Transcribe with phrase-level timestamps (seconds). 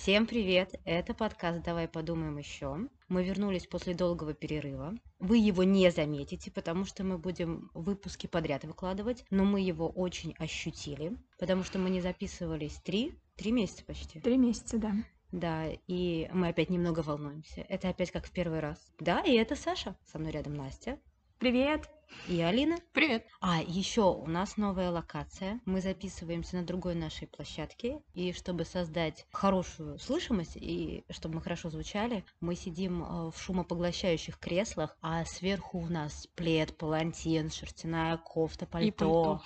[0.00, 0.80] Всем привет!
[0.86, 2.88] Это подкаст «Давай подумаем еще».
[3.08, 4.94] Мы вернулись после долгого перерыва.
[5.18, 10.34] Вы его не заметите, потому что мы будем выпуски подряд выкладывать, но мы его очень
[10.38, 14.20] ощутили, потому что мы не записывались три, три месяца почти.
[14.20, 14.94] Три месяца, да.
[15.32, 17.60] Да, и мы опять немного волнуемся.
[17.68, 18.78] Это опять как в первый раз.
[19.00, 19.98] Да, и это Саша.
[20.06, 20.98] Со мной рядом Настя.
[21.38, 21.90] Привет!
[22.28, 22.76] И Алина.
[22.92, 23.26] Привет.
[23.40, 25.60] А, еще у нас новая локация.
[25.64, 28.02] Мы записываемся на другой нашей площадке.
[28.14, 34.38] И чтобы создать хорошую слышимость и чтобы мы хорошо звучали, мы сидим э, в шумопоглощающих
[34.38, 38.86] креслах, а сверху у нас плед, палантин, шерстяная кофта, пальто.
[38.86, 39.42] И пальто.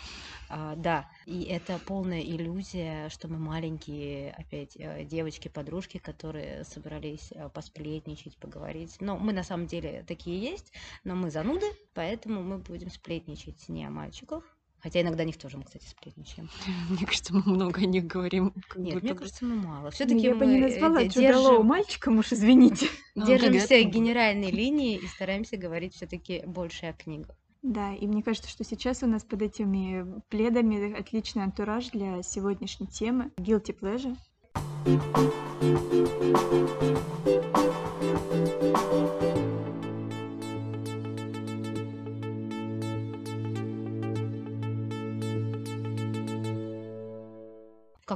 [0.51, 7.49] А, да, и это полная иллюзия, что мы маленькие, опять, э, девочки-подружки, которые собрались э,
[7.49, 8.97] посплетничать, поговорить.
[9.01, 10.73] Но мы на самом деле такие есть,
[11.03, 14.45] но мы зануды, поэтому мы будем сплетничать не о мальчиках.
[14.85, 16.51] Хотя иногда о них тоже мы, кстати, сплетничаем.
[16.91, 18.53] Мне кажется, мы много о них говорим.
[18.77, 19.85] Нет, мне кажется, мы мало.
[19.85, 22.89] Ну, Все-таки я бы мы не э, назвала держим, мальчиком, уж извините.
[23.15, 27.35] Держимся генеральной линии и стараемся говорить все-таки больше о книгах.
[27.63, 32.87] Да, и мне кажется, что сейчас у нас под этими пледами отличный антураж для сегодняшней
[32.87, 34.15] темы Guilty Pleasure.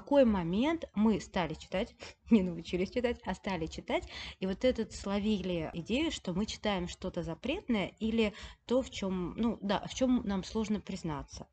[0.01, 1.95] Какой момент мы стали читать,
[2.31, 7.25] не научились читать, а стали читать, и вот этот словили идею, что мы читаем что-то
[7.25, 8.33] запретное или
[8.67, 11.49] то, в чем, ну да, в чем нам сложно признаться.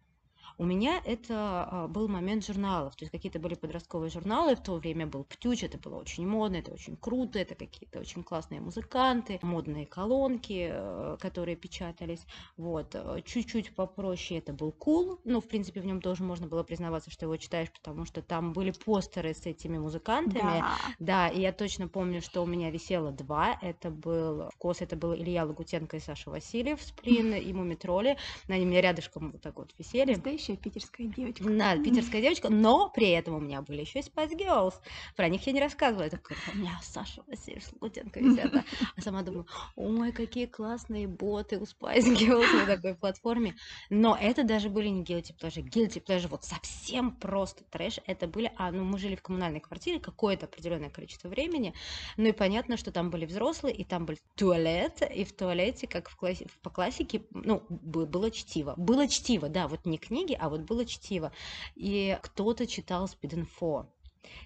[0.57, 4.75] У меня это а, был момент журналов, то есть какие-то были подростковые журналы, в то
[4.75, 9.39] время был Птюч, это было очень модно, это очень круто, это какие-то очень классные музыканты,
[9.41, 12.25] модные колонки, э, которые печатались,
[12.57, 16.63] вот, э, чуть-чуть попроще это был Кул, ну, в принципе, в нем тоже можно было
[16.63, 20.75] признаваться, что его читаешь, потому что там были постеры с этими музыкантами, Да.
[20.99, 23.57] да, и я точно помню, что у меня висело два.
[23.61, 28.17] Это был вкус, это был Илья Лагутенко и Саша Васильев, Сплин и Мумитроли.
[28.47, 30.15] Они у меня рядышком вот так вот висели.
[30.45, 31.43] Настоящая питерская девочка.
[31.49, 34.75] Да, питерская девочка, но при этом у меня были еще и Spice Girls.
[35.15, 36.03] Про них я не рассказывала.
[36.03, 38.53] Я такая, у меня Саша Васильев с Лагутенко висят.
[38.95, 43.55] А сама думаю, ой, какие классные боты у Spice Girls на такой платформе.
[43.89, 45.63] Но это даже были не guilty pleasure.
[45.63, 47.99] Guilty pleasure вот совсем просто трэш.
[48.05, 51.73] Это были, а, ну мы жили в коммунальной квартире какое-то определенное количество времени.
[52.17, 56.09] Ну и понятно, что там были взрослые, и там был туалет, и в туалете, как
[56.09, 58.75] в классе, по классике, ну, бы- было чтиво.
[58.77, 61.31] Было чтиво, да, вот не книги, а вот было чтиво.
[61.75, 63.87] И кто-то читал спид-инфо.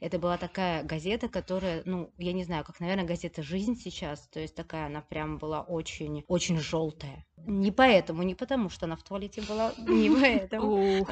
[0.01, 4.39] Это была такая газета, которая, ну, я не знаю, как, наверное, газета «Жизнь» сейчас, то
[4.39, 7.25] есть такая она прям была очень, очень желтая.
[7.45, 11.07] Не поэтому, не потому, что она в туалете была, не поэтому.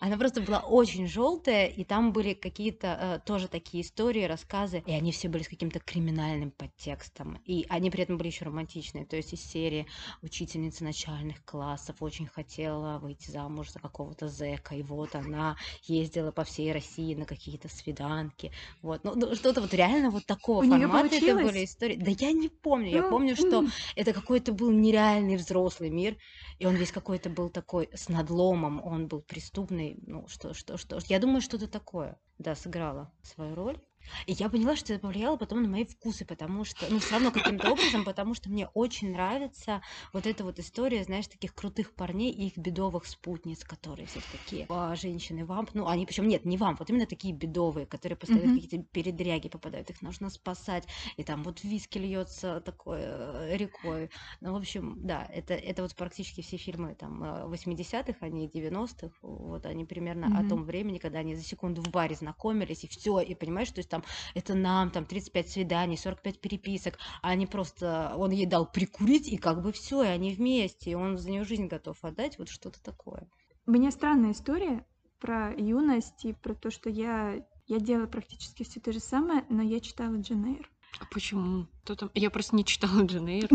[0.00, 4.92] Она просто была очень желтая, и там были какие-то э, тоже такие истории, рассказы, и
[4.92, 7.40] они все были с каким-то криминальным подтекстом.
[7.44, 9.06] И они при этом были еще романтичные.
[9.06, 9.86] То есть из серии
[10.22, 16.44] учительница начальных классов очень хотела выйти замуж за какого-то зэка, и вот она ездила по
[16.44, 18.52] всей России на какие-то свиданки.
[18.82, 19.04] Вот.
[19.04, 21.96] Ну, ну, что-то вот реально вот такого У формата это были истории.
[21.96, 22.90] Да я не помню.
[22.90, 23.64] Я Ну, помню, что
[23.96, 26.16] это какой-то был нереальный взрослый мир,
[26.58, 29.20] и он весь какой-то был такой с надломом, он был
[29.64, 30.98] преступный, ну что, что, что.
[31.08, 33.78] Я думаю, что-то такое, да, сыграло свою роль.
[34.26, 37.32] И я поняла, что это повлияло потом на мои вкусы, потому что, ну, все равно
[37.32, 39.82] каким-то образом, потому что мне очень нравится
[40.12, 44.66] вот эта вот история, знаешь, таких крутых парней и их бедовых спутниц, которые все такие
[44.68, 48.48] а, женщины вамп, ну, они причем нет, не вамп, вот именно такие бедовые, которые постоянно
[48.48, 48.60] Мгм.
[48.60, 50.86] какие-то передряги попадают, их нужно спасать,
[51.16, 54.10] и там вот виски льется такой э, рекой.
[54.40, 59.16] Ну, в общем, да, это, это вот практически все фильмы там э, 80-х, они 90-х,
[59.22, 60.44] вот они примерно о Мгм.
[60.44, 63.90] том времени, когда они за секунду в баре знакомились, и все, и понимаешь, то есть
[63.94, 69.28] там это нам, там 35 свиданий, 45 переписок, а они просто, он ей дал прикурить,
[69.28, 72.48] и как бы все, и они вместе, и он за нее жизнь готов отдать, вот
[72.48, 73.28] что-то такое.
[73.66, 74.84] У меня странная история
[75.20, 79.62] про юность и про то, что я, я делала практически все то же самое, но
[79.62, 80.68] я читала Джен Эйр.
[81.00, 81.66] а почему?
[81.84, 82.10] Кто там?
[82.14, 83.48] Я просто не читала Джен Эйр.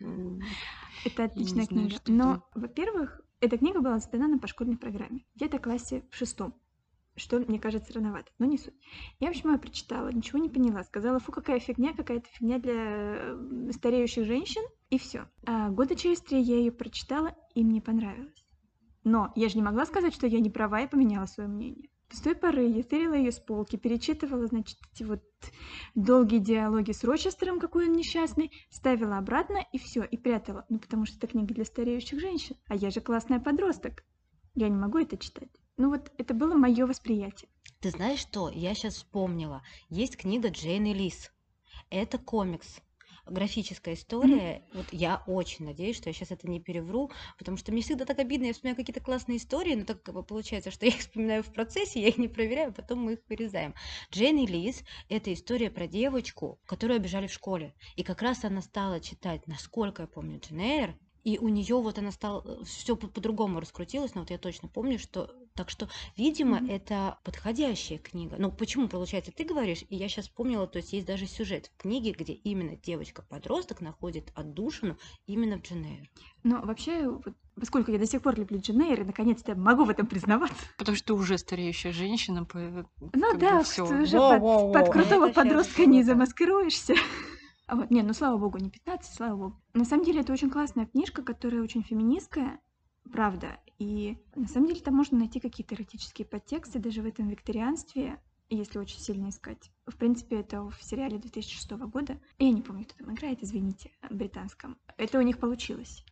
[0.00, 0.40] М,
[1.04, 1.96] Это отличная книга.
[2.06, 5.24] Но, во-первых, эта книга была сдана на пошкольной программе.
[5.34, 6.54] Где-то в классе в шестом.
[7.16, 8.74] Что мне кажется рановато, но не суть.
[9.20, 10.84] Я, в общем, ее прочитала, ничего не поняла.
[10.84, 15.26] Сказала, фу, какая фигня, какая-то фигня для э, стареющих женщин, и все.
[15.46, 18.44] А года через три я ее прочитала, и мне понравилось.
[19.02, 21.88] Но я же не могла сказать, что я не права и поменяла свое мнение.
[22.10, 25.22] С той поры я стырила ее с полки, перечитывала, значит, эти вот
[25.94, 30.64] долгие диалоги с Рочестером, какой он несчастный, ставила обратно и все, и прятала.
[30.68, 32.56] Ну, потому что это книга для стареющих женщин.
[32.68, 34.04] А я же классная подросток.
[34.54, 35.50] Я не могу это читать.
[35.76, 37.48] Ну вот это было мое восприятие.
[37.80, 38.50] Ты знаешь что?
[38.50, 39.62] Я сейчас вспомнила.
[39.88, 41.30] Есть книга Джейн и Лис.
[41.90, 42.80] Это комикс
[43.26, 44.62] графическая история.
[44.72, 48.18] Вот я очень надеюсь, что я сейчас это не перевру, потому что мне всегда так
[48.18, 52.00] обидно, я вспоминаю какие-то классные истории, но так получается, что я их вспоминаю в процессе,
[52.00, 53.74] я их не проверяю, потом мы их вырезаем.
[54.12, 57.74] Джейн и Лиз– это история про девочку, которую обижали в школе.
[57.96, 61.98] И как раз она стала читать, насколько я помню, Джен Эйр, и у нее вот
[61.98, 66.72] она стала, все по-другому раскрутилось, но вот я точно помню, что так что, видимо, mm-hmm.
[66.72, 68.36] это подходящая книга.
[68.38, 71.82] Ну, почему, получается, ты говоришь, и я сейчас вспомнила, то есть есть даже сюжет в
[71.82, 76.08] книге, где именно девочка-подросток находит отдушину именно в Дженейр.
[76.44, 80.06] Но вообще, вот, поскольку я до сих пор люблю Дженейр, и наконец-то могу в этом
[80.06, 80.56] признаваться.
[80.76, 82.58] Потому что ты уже стареющая женщина, по,
[83.14, 86.94] Ну да, ты уже под, под крутого подростка не замаскируешься.
[87.66, 89.62] А вот, нет, ну слава богу, не 15, слава богу.
[89.74, 92.60] На самом деле это очень классная книжка, которая очень феминистская,
[93.12, 93.60] правда.
[93.78, 98.18] И на самом деле там можно найти какие-то эротические подтексты даже в этом викторианстве,
[98.48, 99.70] если очень сильно искать.
[99.86, 102.18] В принципе, это в сериале 2006 года.
[102.38, 104.78] Я не помню, кто там играет, извините, британском.
[104.96, 106.04] Это у них получилось.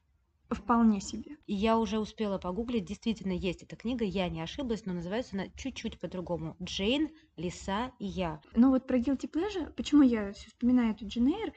[0.50, 1.36] Вполне себе.
[1.46, 5.98] Я уже успела погуглить, действительно есть эта книга, я не ошиблась, но называется она чуть-чуть
[5.98, 6.56] по-другому.
[6.62, 8.40] Джейн, Лиса и я.
[8.54, 11.52] Ну вот про Guilty Pleasure, почему я все вспоминаю эту Эйр,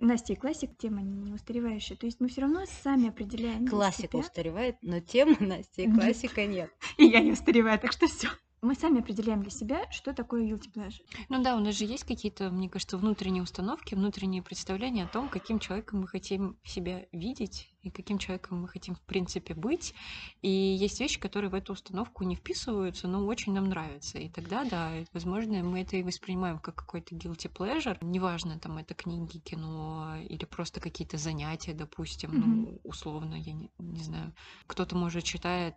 [0.00, 1.96] Настя и классик тема не устаревающая.
[1.96, 3.66] То есть мы все равно сами определяем.
[3.66, 6.70] Классика устаревает, но тема Настя и классика нет.
[6.96, 8.28] И я не устареваю, так что все
[8.62, 11.02] мы сами определяем для себя, что такое guilty pleasure.
[11.28, 15.28] Ну да, у нас же есть какие-то, мне кажется, внутренние установки, внутренние представления о том,
[15.28, 19.94] каким человеком мы хотим себя видеть и каким человеком мы хотим, в принципе, быть.
[20.42, 24.18] И есть вещи, которые в эту установку не вписываются, но очень нам нравятся.
[24.18, 27.96] И тогда, да, возможно, мы это и воспринимаем как какой-то guilty pleasure.
[28.00, 32.44] Неважно, там, это книги, кино или просто какие-то занятия, допустим, mm-hmm.
[32.44, 34.34] ну, условно, я не, не знаю.
[34.66, 35.74] Кто-то, может, считает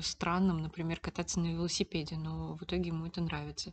[0.00, 3.72] странным, например, кататься на велосипеде, но в итоге ему это нравится.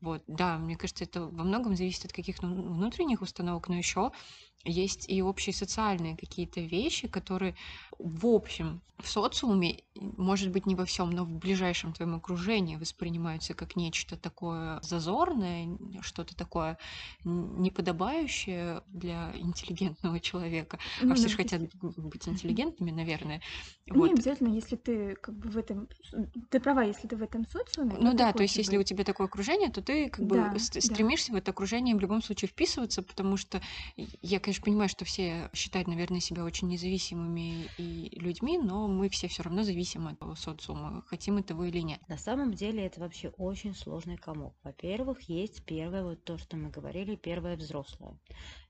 [0.00, 4.10] Вот, да, мне кажется, это во многом зависит от каких-то внутренних установок, но еще
[4.64, 7.54] есть и общие социальные какие-то вещи, которые
[7.98, 13.52] в общем в социуме, может быть, не во всем, но в ближайшем твоем окружении воспринимаются
[13.52, 16.78] как нечто такое зазорное, что-то такое
[17.24, 20.78] неподобающее для интеллигентного человека.
[21.02, 23.42] Ну, а все же хотят быть интеллигентными, наверное.
[23.86, 24.06] Ну, вот.
[24.06, 25.88] Не обязательно, если ты как бы в этом...
[26.50, 27.96] Ты права, если ты в этом социуме.
[27.98, 28.66] Ну да, то есть быть.
[28.66, 31.34] если у тебя такое окружение, то ты как бы да, стремишься да.
[31.34, 33.60] в это окружение в любом случае вписываться, потому что
[33.96, 39.28] я, конечно, понимаю, что все считают, наверное, себя очень независимыми и людьми, но мы все
[39.28, 42.00] все равно зависим от социума, хотим этого или нет.
[42.08, 44.54] На самом деле это вообще очень сложный комок.
[44.62, 48.18] Во-первых, есть первое, вот то, что мы говорили, первое взрослое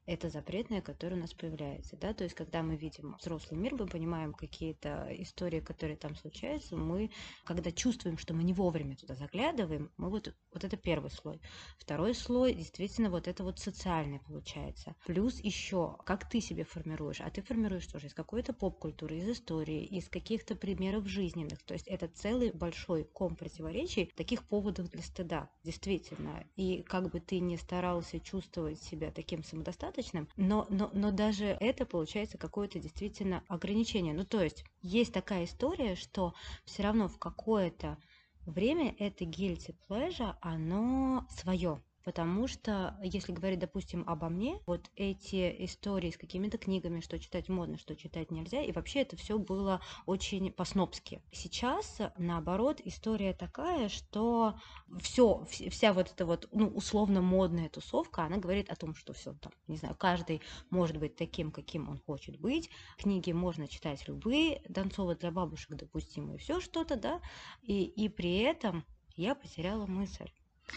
[0.06, 3.86] это запретное, которое у нас появляется, да, то есть когда мы видим взрослый мир, мы
[3.86, 7.10] понимаем какие-то истории, которые там случаются, мы,
[7.44, 11.40] когда чувствуем, что мы не вовремя туда заглядываем, мы вот, вот это первый слой.
[11.78, 14.96] Второй слой, действительно, вот это вот социальный получается.
[15.06, 19.84] Плюс еще, как ты себе формируешь, а ты формируешь тоже из какой-то поп-культуры, из истории,
[19.84, 25.48] из каких-то примеров жизненных, то есть это целый большой ком противоречий, таких поводов для стыда,
[25.62, 26.44] действительно.
[26.56, 31.56] И как бы ты не старался чувствовать себя таким самодостаточным, достаточным, но, но, но даже
[31.60, 34.14] это получается какое-то действительно ограничение.
[34.14, 36.34] Ну, то есть есть такая история, что
[36.64, 37.98] все равно в какое-то
[38.46, 41.82] время это guilty pleasure, оно свое.
[42.04, 47.48] Потому что, если говорить, допустим, обо мне, вот эти истории с какими-то книгами, что читать
[47.48, 51.22] модно, что читать нельзя, и вообще это все было очень по-снопски.
[51.32, 54.54] Сейчас, наоборот, история такая, что
[55.00, 59.34] все, вся вот эта вот, ну, условно модная тусовка, она говорит о том, что все
[59.34, 64.62] там, не знаю, каждый может быть таким, каким он хочет быть, книги можно читать любые,
[64.68, 67.20] Донцова для бабушек допустимо, и все что-то, да,
[67.62, 70.30] и, и при этом я потеряла мысль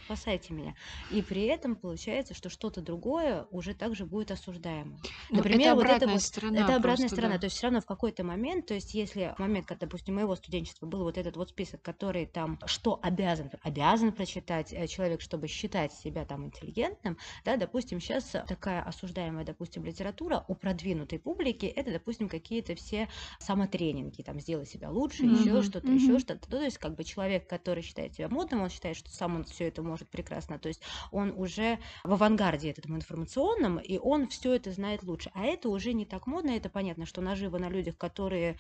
[0.06, 0.76] спасайте меня.
[1.12, 4.98] И при этом получается, что что-то другое уже также будет осуждаемо.
[5.30, 7.34] Ну, Например, это вот это вот сторона это обратная просто, сторона.
[7.36, 7.40] Да.
[7.40, 10.36] То есть все равно в какой-то момент, то есть если в момент, когда, допустим, моего
[10.36, 15.48] студенчества был вот этот вот список, который там что обязан, обязан прочитать э, человек, чтобы
[15.48, 21.92] считать себя там интеллигентным, да, допустим, сейчас такая осуждаемая, допустим, литература у продвинутой публики, это,
[21.92, 25.40] допустим, какие-то все самотренинги, там, сделай себя лучше, mm-hmm.
[25.40, 25.96] еще что-то, mm-hmm.
[25.96, 26.50] еще что-то.
[26.50, 29.68] То есть как бы человек, который считает себя модным, он считает, что сам он все
[29.68, 30.58] это это может прекрасно.
[30.58, 35.30] То есть он уже в авангарде этом информационном, и он все это знает лучше.
[35.34, 38.58] А это уже не так модно, это понятно, что наживо на людях, которые,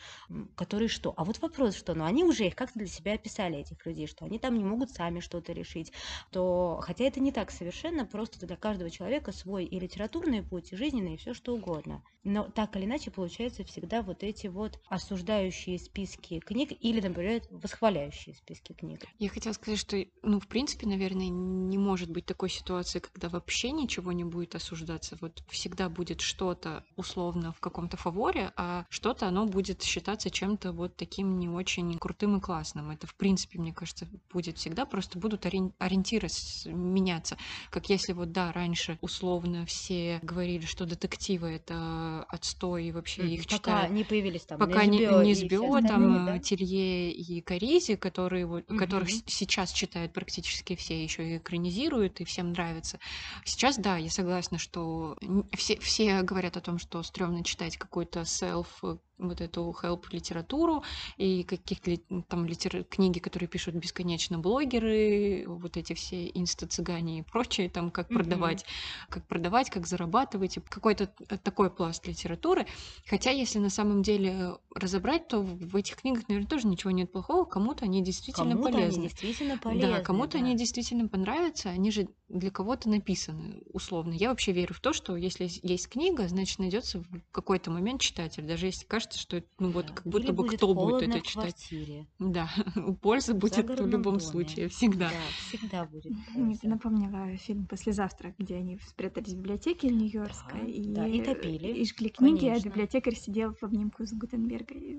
[0.55, 1.13] которые что?
[1.15, 4.25] А вот вопрос, что, ну они уже их как-то для себя описали, этих людей, что
[4.25, 5.93] они там не могут сами что-то решить,
[6.31, 10.75] то, хотя это не так совершенно, просто для каждого человека свой и литературный путь, и
[10.75, 12.03] жизненный, и все что угодно.
[12.23, 18.33] Но так или иначе получается всегда вот эти вот осуждающие списки книг или, например, восхваляющие
[18.33, 19.05] списки книг.
[19.19, 23.71] Я хотела сказать, что, ну, в принципе, наверное, не может быть такой ситуации, когда вообще
[23.71, 25.17] ничего не будет осуждаться.
[25.21, 30.95] Вот всегда будет что-то условно в каком-то фаворе, а что-то оно будет считаться чем-то вот
[30.95, 32.91] таким не очень крутым и классным.
[32.91, 34.85] Это, в принципе, мне кажется, будет всегда.
[34.85, 36.27] Просто будут ориентиры
[36.65, 37.37] меняться.
[37.69, 43.27] Как если вот, да, раньше условно все говорили, что детективы— это отстой, и вообще mm,
[43.27, 43.93] их пока читают.
[43.93, 46.39] не появились там Пока не, не Сбио, там да?
[46.39, 48.77] Телье и Коризи, которые, вот, mm-hmm.
[48.77, 52.99] которых сейчас читают практически все, еще и экранизируют, и всем нравится.
[53.43, 55.17] Сейчас, да, я согласна, что
[55.55, 60.83] все, все говорят о том, что стрёмно читать какой-то self вот эту help литературу
[61.17, 61.95] и каких-то
[62.27, 62.83] там литер...
[62.83, 68.13] книги, которые пишут бесконечно блогеры, вот эти все инста-цыгане и прочее, там как mm-hmm.
[68.13, 68.65] продавать,
[69.09, 71.07] как продавать, как зарабатывать, какой-то
[71.43, 72.65] такой пласт литературы.
[73.07, 77.45] Хотя, если на самом деле разобрать, то в этих книгах, наверное, тоже ничего нет плохого,
[77.45, 78.99] кому-то они действительно кому-то полезны.
[78.99, 79.91] Они действительно полезны.
[79.91, 80.39] Да, кому-то да.
[80.39, 84.13] они действительно понравятся, они же для кого-то написаны условно.
[84.13, 88.43] Я вообще верю в то, что если есть книга, значит найдется в какой-то момент читатель,
[88.45, 91.53] даже если кажется, что ну вот как будто Или бы будет кто будет это читать.
[91.55, 92.07] квартире.
[92.19, 92.49] Да,
[93.01, 94.19] польза будет в любом доме.
[94.19, 95.09] случае, всегда.
[95.09, 95.15] Да,
[95.47, 96.67] всегда будет польза.
[96.67, 101.85] напомнила фильм «Послезавтра», где они спрятались в библиотеке Нью-Йоркской Да, и, да, и топили, и
[101.85, 102.69] жгли книги, а конечно.
[102.69, 104.95] библиотекарь сидел в обнимку с Гутенберга и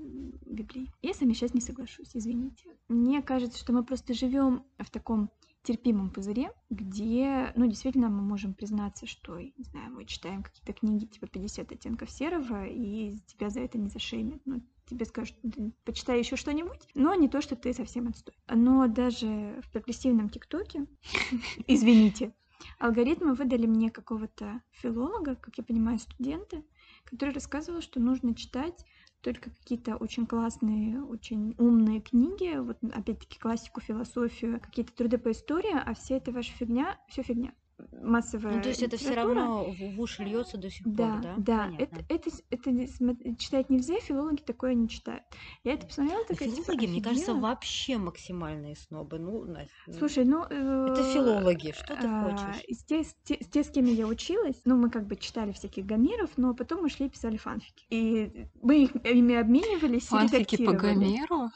[0.47, 0.91] Библией.
[1.03, 2.77] Я с вами сейчас не соглашусь, извините.
[2.89, 5.31] Мне кажется, что мы просто живем в таком
[5.67, 11.07] терпимом пузыре, где, ну, действительно, мы можем признаться, что, не знаю, мы читаем какие-то книги
[11.07, 14.41] типа 50 оттенков серого, и тебя за это не зашеймят.
[14.45, 15.37] Ну, тебе скажут,
[15.85, 18.35] почитай еще что-нибудь, но не то, что ты совсем отстой.
[18.49, 20.87] Но даже в прогрессивном ТикТоке,
[21.67, 22.33] извините,
[22.79, 26.63] алгоритмы выдали мне какого-то филолога, как я понимаю, студента,
[27.05, 28.85] который рассказывал, что нужно читать
[29.23, 35.75] только какие-то очень классные, очень умные книги, вот опять-таки классику, философию, какие-то труды по истории,
[35.75, 37.53] а вся эта ваша фигня, все фигня
[37.93, 39.35] массовая Ну, то есть это все литература.
[39.41, 41.35] равно в уши льется до сих пор, Да, да?
[41.39, 45.23] да, это, это, это читать нельзя, филологи такое не читают.
[45.65, 49.19] Я это посмотрела, Да такая, типа, Филологи, мне кажется, вообще максимальные снобы.
[49.19, 50.45] Ну, Настя, ну, Слушай, ну...
[50.45, 52.65] это э, филологи, что ты а, хочешь?
[52.69, 55.85] С те, с те- те, с кем я училась, ну, мы как бы читали всяких
[55.87, 57.87] гомеров, но потом мы шли и писали фанфики.
[57.91, 60.73] И мы их, ими обменивались и Фанфики по.
[60.73, 61.51] Гомеру?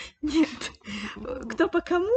[0.22, 0.72] Нет,
[1.48, 2.12] кто по кому,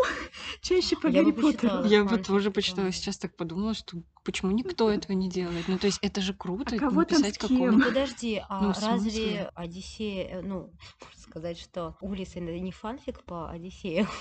[0.62, 1.86] чаще по Гарри Поттеру.
[1.86, 2.92] Я бы тоже по почитала.
[2.92, 5.68] Сейчас так подумала, что почему никто этого не делает?
[5.68, 7.78] Ну, то есть это же круто, А кого там с кем?
[7.78, 13.24] Ну подожди, а Ну, разве Одиссея, э, ну, можно сказать, что Улис это не фанфик
[13.24, 14.08] по Одиссею?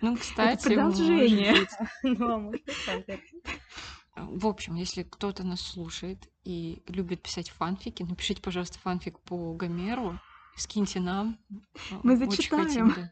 [0.00, 1.54] Ну, кстати, продолжение.
[2.02, 3.20] Ну, а может фанфик.
[4.16, 10.18] В общем, если кто-то нас слушает и любит писать фанфики, напишите, пожалуйста, фанфик по Гомеру,
[10.56, 11.38] скиньте нам.
[12.02, 12.66] Мы Очень зачитаем.
[12.66, 13.10] хотим, да.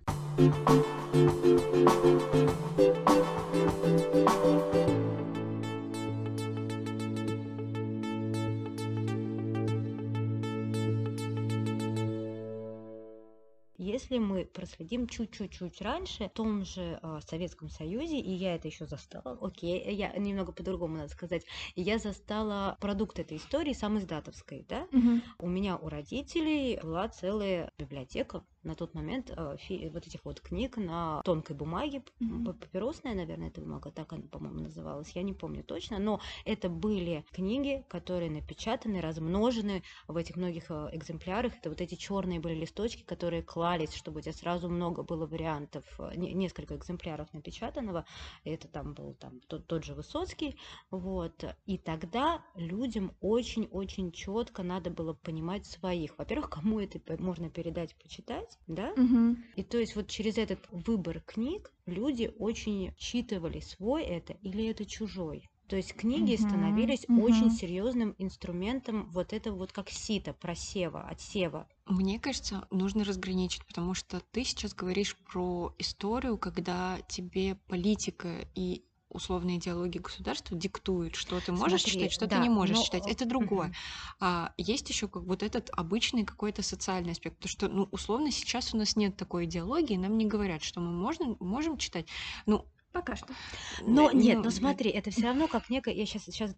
[14.04, 18.84] Если мы проследим чуть-чуть-чуть раньше, в том же э, Советском Союзе, и я это еще
[18.84, 24.86] застала, окей, я немного по-другому надо сказать, я застала продукт этой истории сам издатовской, да,
[24.92, 25.22] Мгм.
[25.38, 30.40] у меня у родителей была целая библиотека на тот момент э, фи- вот этих вот
[30.40, 35.32] книг на тонкой бумаге, п- папиросная, наверное, эта бумага, так она, по-моему, называлась, я не
[35.32, 41.56] помню точно, но это были книги, которые напечатаны, размножены в этих многих э, экземплярах.
[41.58, 45.84] Это вот эти черные были листочки, которые клались, чтобы у тебя сразу много было вариантов,
[45.98, 48.04] э, не- несколько экземпляров напечатанного.
[48.44, 50.58] Это там был там тот, тот же Высоцкий,
[50.90, 51.44] вот.
[51.66, 56.16] И тогда людям очень-очень четко надо было понимать своих.
[56.18, 58.96] Во-первых, кому это можно передать, почитать, да?
[58.96, 59.44] Мгм.
[59.54, 64.86] И то есть вот через этот выбор книг люди очень считывали, свой это или это
[64.86, 65.48] чужой.
[65.68, 67.50] То есть книги Мгм, становились очень мгм.
[67.50, 71.68] серьезным инструментом вот этого вот как сито, просева, отсева.
[71.86, 78.84] Мне кажется, нужно разграничить, потому что ты сейчас говоришь про историю, когда тебе политика и
[79.14, 82.84] условные идеологии государства диктуют, что ты можешь Смотри, читать, что ты да, не можешь но,
[82.84, 83.06] читать.
[83.06, 83.72] э, Это другое.
[84.20, 88.74] А есть еще как вот этот обычный какой-то социальный аспект, потому что, ну, условно, сейчас
[88.74, 92.06] у нас нет такой идеологии, нам не говорят, что мы можно, можем читать.
[92.46, 93.34] Ну, Пока что.
[93.80, 96.54] Но н- нет, ну, но смотри, это все равно как некая, я сейчас сейчас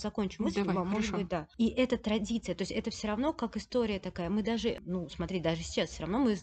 [0.00, 1.46] закончу мысль, Давай, мо- может быть, да.
[1.58, 4.28] И это традиция, то есть это все равно как история такая.
[4.28, 6.36] Мы даже, ну, смотри, даже сейчас все равно мы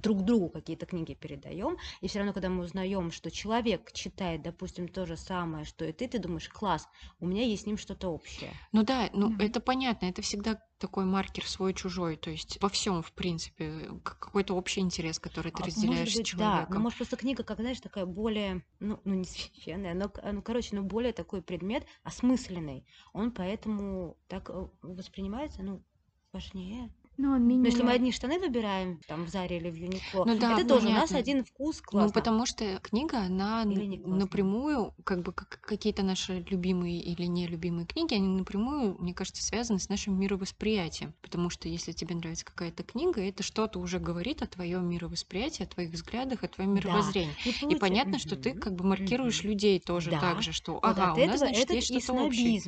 [0.00, 4.88] друг другу какие-то книги передаем, и все равно, когда мы узнаем, что человек читает, допустим,
[4.88, 6.88] то же самое, что и ты, ты думаешь, класс,
[7.20, 8.58] у меня есть с ним что-то общее.
[8.72, 9.38] Ну да, ну Мгм.
[9.38, 14.80] это понятно, это всегда такой маркер свой-чужой, то есть во всем, в принципе, какой-то общий
[14.80, 16.80] интерес, который ты А, разделяешь может с быть, да, но человеком.
[16.80, 20.82] может просто книга, как знаешь, такая более, ну, ну не священная, но, ну, короче, ну,
[20.82, 22.86] более такой предмет осмысленный.
[23.14, 25.84] Он поэтому так э, воспринимается, ну,
[26.32, 26.92] важнее.
[27.18, 27.64] Но он Ну, менее...
[27.70, 30.86] если мы одни штаны выбираем там в Заре или в Юникло, Ну да, это тоже
[30.86, 31.18] у нас понятно.
[31.18, 32.12] один вкус Ну, классно.
[32.12, 38.28] потому что книга, она напрямую, как бы как какие-то наши любимые или нелюбимые книги, они
[38.28, 41.12] напрямую, мне кажется, связаны с нашим мировосприятием.
[41.20, 45.66] Потому что если тебе нравится какая-то книга, это что-то уже говорит о твоем мировосприятии, о
[45.66, 46.80] твоих взглядах, о твоем Да.
[46.80, 47.34] мировоззрении.
[47.44, 50.20] И, И получи- понятно, что ты как бы маркируешь людей тоже Да.
[50.20, 52.62] так же, что Вот ага, от у нас, этого значит, есть и что-то общее.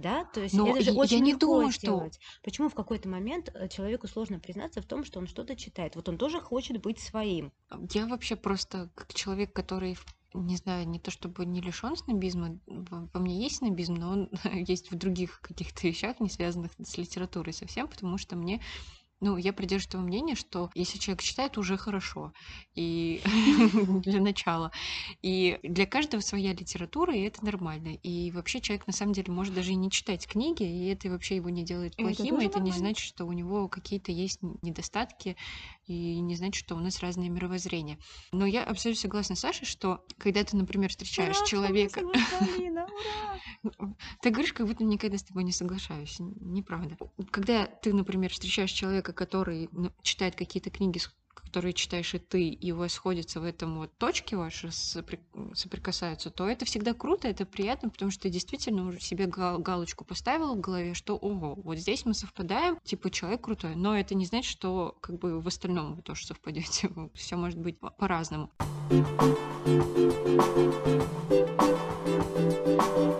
[0.00, 2.18] Да, то есть Но это же я- я очень не легко думаю, что- сделать.
[2.42, 5.94] Почему в какой-то момент э, человеку сложно признаться в том, что он что-то читает?
[5.96, 7.52] Вот он тоже хочет быть своим.
[7.92, 9.96] Я вообще просто как человек, который
[10.32, 14.28] не знаю, не то чтобы не лишен снобизма, во во мне есть снобизм, но он
[14.68, 18.62] есть в других каких-то вещах, не связанных с литературой совсем, потому что мне
[19.20, 22.32] ну, я придерживаюсь того мнения, что если человек читает, уже хорошо.
[22.74, 23.20] И
[24.04, 24.72] для начала.
[25.22, 27.94] И для каждого своя литература, и это нормально.
[28.02, 31.36] И вообще человек на самом деле может даже и не читать книги, и это вообще
[31.36, 35.36] его не делает это плохим, тоже это не значит, что у него какие-то есть недостатки,
[35.86, 37.98] и не значит, что у нас разные мировоззрения.
[38.32, 42.00] Но я абсолютно согласна с Сашей, что когда ты, например, встречаешь Ура, человека...
[42.00, 43.96] согласны, Алина, ура!
[44.22, 46.16] Ты говоришь, как будто никогда с тобой не соглашаюсь.
[46.18, 46.96] Неправда.
[47.30, 51.00] Когда ты, например, встречаешь человека, который ну, читает какие-то книги,
[51.34, 55.18] которые читаешь и ты, и у вас сходятся в этом вот точки ваши сопри-
[55.54, 60.04] соприкасаются, то это всегда круто, это приятно, потому что ты действительно уже себе гал- галочку
[60.04, 64.26] поставил в голове, что ого, вот здесь мы совпадаем, типа человек крутой, но это не
[64.26, 66.90] значит, что как бы в остальном вы тоже совпадете.
[67.14, 68.50] Все может быть по- по-разному.
[72.90, 73.19] Мне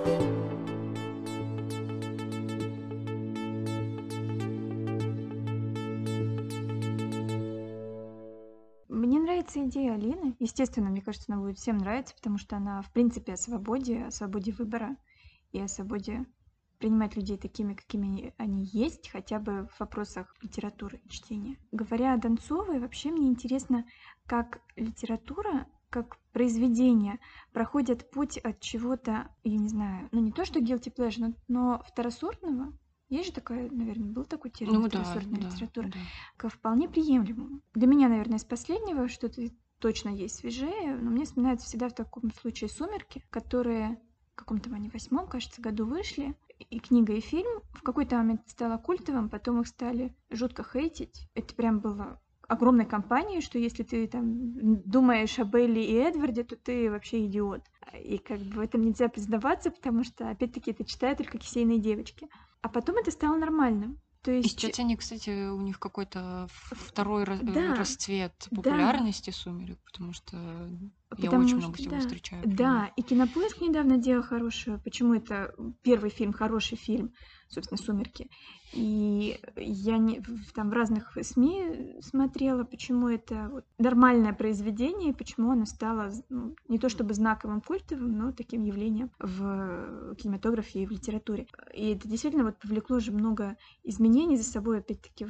[9.50, 10.36] нравится идея Алины.
[10.38, 14.10] Естественно, мне кажется, она будет всем нравиться, потому что она, в принципе, о свободе, о
[14.10, 14.96] свободе выбора
[15.52, 16.24] и о свободе
[16.78, 21.58] принимать людей такими, какими они есть, хотя бы в вопросах литературы, чтения.
[21.72, 23.84] Говоря о Донцовой, вообще мне интересно,
[24.26, 27.18] как литература, как произведение
[27.52, 32.72] проходит путь от чего-то, я не знаю, ну не то, что guilty pleasure, но второсортного.
[33.10, 35.90] Есть же такое, наверное, был такой термин Ну да, второсортная да, литература
[36.38, 36.48] да.
[36.48, 37.60] вполне приемлемому.
[37.74, 39.42] Для меня, наверное, из последнего что-то
[39.80, 44.00] точно есть свежее, но мне вспоминаются всегда в таком случае «Сумерки», которые
[44.32, 48.78] в каком-то они восьмом, кажется, году вышли, и книга, и фильм в какой-то момент стало
[48.78, 51.28] культовым, потом их стали жутко хейтить.
[51.34, 56.56] Это прям было огромной компанией, что если ты там думаешь о Белли и Эдварде, то
[56.56, 57.62] ты вообще идиот.
[58.02, 62.28] И как бы в этом нельзя признаваться, потому что, опять-таки, это читают только кисейные девочки.
[62.62, 63.98] А потом это стало нормальным.
[64.22, 64.60] То И есть...
[64.60, 68.56] сейчас они, кстати, у них какой-то второй ра- э, Да, расцвет да.
[68.62, 72.00] популярности сумерек, потому что я Потому очень что много всего да.
[72.00, 72.42] встречаю.
[72.46, 74.78] Да, и Кинопоиск недавно делал хорошую.
[74.80, 77.14] Почему это первый фильм, хороший фильм,
[77.50, 78.30] собственно, «Сумерки».
[78.72, 80.22] И я не,
[80.54, 86.78] там в разных СМИ смотрела, почему это вот нормальное произведение, почему оно стало ну, не
[86.78, 91.46] то чтобы знаковым культовым, но таким явлением в кинематографе и в литературе.
[91.74, 95.26] И это действительно вот повлекло же много изменений за собой, опять-таки,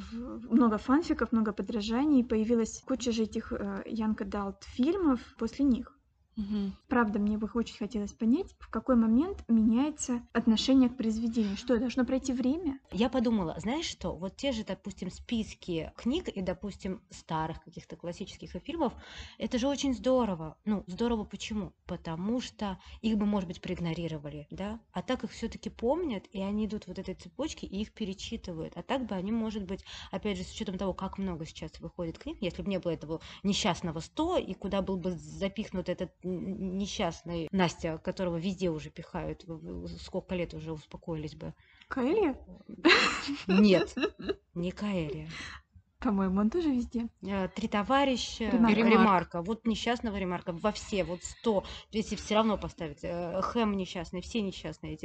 [0.49, 5.97] много фанфиков, много подражаний, появилась куча же этих э, Янка Далт фильмов после них.
[6.37, 6.73] Мгм.
[6.87, 11.57] Правда, мне бы очень хотелось понять, в какой момент меняется отношение к произведению.
[11.57, 12.79] Что, должно пройти время?
[12.91, 18.51] Я подумала, знаешь что, вот те же, допустим, списки книг и, допустим, старых каких-то классических
[18.61, 18.93] фильмов,
[19.37, 20.57] это же очень здорово.
[20.65, 21.73] Ну, здорово почему?
[21.85, 24.79] Потому что их бы, может быть, проигнорировали, да?
[24.93, 28.77] А так их все-таки помнят, и они идут вот этой цепочке и их перечитывают.
[28.77, 32.17] А так бы они, может быть, опять же, с учетом того, как много сейчас выходит
[32.19, 37.47] книг, если бы не было этого несчастного 100, и куда был бы запихнут этот несчастный
[37.51, 39.45] Настя, которого везде уже пихают,
[40.01, 41.53] сколько лет уже успокоились бы.
[41.87, 42.35] Каэлья?
[43.47, 43.95] Нет,
[44.53, 45.29] не Каэрия.
[45.99, 47.09] По-моему, он тоже везде.
[47.21, 48.75] Э, Три товарища, Ремарка.
[48.75, 48.93] Ремарк.
[48.99, 49.41] ремарка.
[49.43, 50.51] Вот несчастного ремарка.
[50.51, 51.63] Во все, вот сто.
[51.91, 53.03] Если все равно поставить.
[53.03, 54.97] э, Хэм несчастный, все несчастные,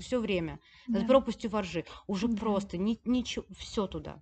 [0.00, 0.58] все время.
[0.88, 1.04] С Да.
[1.06, 1.84] пропастью воржи.
[2.08, 2.36] Уже Да.
[2.36, 4.20] просто ни- ничего, все туда.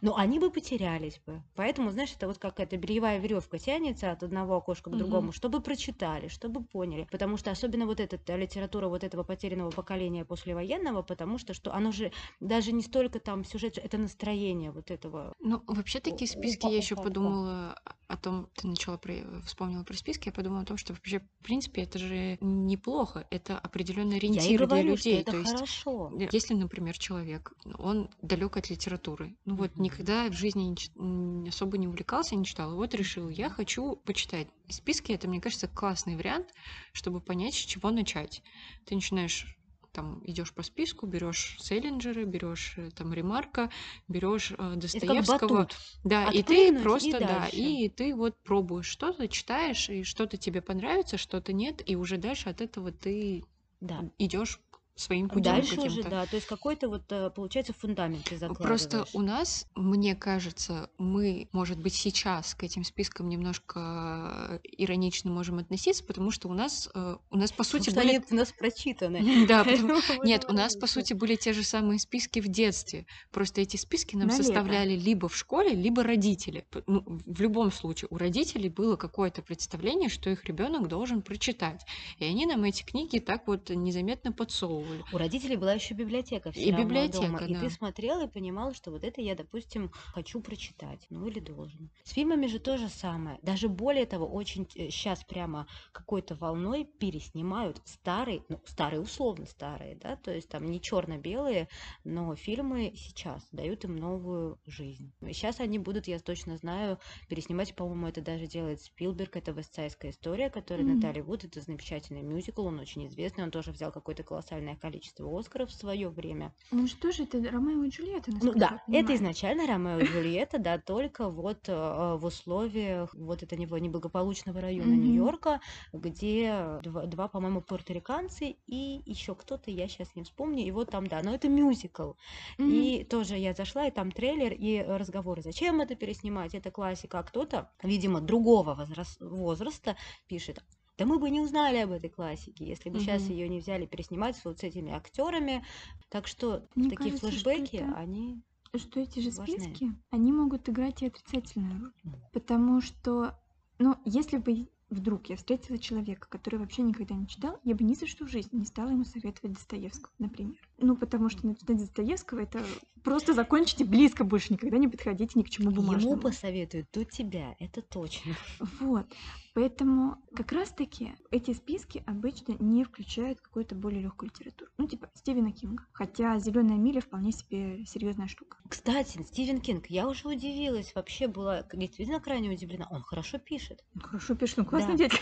[0.00, 1.42] Но они бы потерялись бы.
[1.54, 6.28] Поэтому, знаешь, это вот какая-то бельевая веревка тянется от одного окошка к другому, чтобы прочитали,
[6.28, 7.06] чтобы поняли.
[7.10, 11.92] Потому что особенно вот эта литература вот этого потерянного поколения послевоенного, потому что, что оно
[11.92, 16.76] же даже не столько там сюжет, это настроение вот этого Ну, вообще такие списки, я
[16.76, 17.76] еще подумала
[18.08, 19.12] о том, ты начала про,
[19.44, 23.58] вспомнила про списки, я подумала о том, что вообще, в принципе, это же неплохо, это
[23.58, 25.20] определенный ориентир для говорю, что людей.
[25.22, 26.10] это То есть, хорошо.
[26.18, 29.77] э, если, например, человек, он далек от литературы, ну вот.
[29.78, 34.48] Никогда в жизни не особо не увлекался, не читал, и вот решил, я хочу почитать.
[34.66, 36.52] И списки это, мне кажется, классный вариант,
[36.92, 38.42] чтобы понять, с чего начать.
[38.86, 39.54] Ты начинаешь
[39.92, 43.70] там идешь по списку, берешь Селлинджера, берешь э, там Ремарка,
[44.06, 45.78] берешь э, Это как Достоевского, батут.
[46.04, 50.36] да, и ты Отпрыгнуть и просто, да, и ты вот пробуешь что-то, читаешь, и что-то
[50.36, 53.44] тебе понравится, что-то нет, и уже дальше от этого ты
[53.80, 54.04] Да.
[54.18, 54.60] идешь
[55.00, 56.10] своим путем Дальше уже, каким-то.
[56.10, 56.26] да.
[56.26, 59.14] То есть какой-то вот э, получается фундамент ты Просто закладываешь.
[59.14, 66.04] у нас, мне кажется, мы, может быть, сейчас к этим спискам немножко иронично можем относиться,
[66.04, 68.16] потому что у нас, э, у нас по Потому сути что были...
[68.16, 69.46] они у нас прочитаны.
[69.48, 73.06] Да, потому- Нет, у нас, по сути, были те же самые списки в детстве.
[73.30, 76.66] Просто эти списки нам составляли либо в школе, либо родители.
[76.86, 81.84] Ну, в любом случае, у родителей было какое-то представление, что их ребенок должен прочитать.
[82.18, 84.87] И они нам эти книги так вот незаметно подсовывали.
[85.10, 87.40] У родителей была еще библиотека все И равно библиотека, дома.
[87.46, 87.64] И да.
[87.66, 91.06] ты смотрел и понимал, что вот это я, допустим, хочу прочитать.
[91.10, 91.90] Ну или должен.
[92.04, 93.38] С фильмами же то же самое.
[93.42, 100.16] Даже более того, очень сейчас прямо какой-то волной переснимают старые, ну, старые условно старые, да,
[100.16, 101.68] то есть там не черно-белые,
[102.04, 105.12] но фильмы сейчас дают им новую жизнь.
[105.20, 106.98] Сейчас они будут, я точно знаю,
[107.28, 110.86] переснимать, по-моему, это даже делает Спилберг, это «Вестсайдская история», которая Мгм.
[110.86, 115.70] Наталья Вуд, это замечательный мюзикл, он очень известный, он тоже взял какое-то колоссальное количество Оскаров
[115.70, 116.54] в свое время.
[116.70, 120.78] Ну что же это Ромео и Джульетта, Ну да, это изначально Ромео и Джульетта, да,
[120.78, 124.92] только вот э, в условиях вот этого неблагополучного района.
[124.92, 125.60] Нью-Йорка,
[125.92, 131.06] где два, два, по-моему, порториканцы и еще кто-то, я сейчас не вспомню, и вот там,
[131.06, 132.12] да, но это мюзикл.
[132.58, 137.22] И тоже я зашла, и там трейлер, и разговоры, зачем это переснимать, это классика, а
[137.22, 140.62] кто-то, видимо, другого возрас- возраста пишет,
[140.98, 143.30] да мы бы не узнали об этой классике, если бы сейчас Мгм.
[143.32, 145.64] ее не взяли переснимать вот с этими актерами.
[146.10, 148.42] Так что Мне такие кажется, что флешбеки, это- они
[148.76, 149.58] что эти же важны.
[149.60, 151.92] списки, они могут играть и отрицательную роль.
[152.32, 153.38] Потому что,
[153.78, 157.94] ну, если бы вдруг я встретила человека, который вообще никогда не читал, я бы ни
[157.94, 160.67] за что в жизни не стала ему советовать Достоевского, например.
[160.78, 162.60] Ну, потому что начинать с Достоевского это
[163.02, 166.20] просто закончите близко больше, никогда не подходите ни к чему ему бумажному.
[166.20, 168.34] посоветуют до тебя, это точно.
[168.80, 169.06] Вот.
[169.54, 174.70] Поэтому как раз-таки эти списки обычно не включают какую-то более легкую литературу.
[174.78, 175.84] Ну, типа Стивена Кинга.
[175.92, 178.58] Хотя Зеленая миля вполне себе серьезная штука.
[178.68, 182.86] Кстати, Стивен Кинг, я уже удивилась, вообще была действительно крайне удивлена.
[182.90, 183.84] Он хорошо пишет.
[183.94, 184.98] Ну, Хорошо пишет, ну классный Да.
[184.98, 185.18] дядька.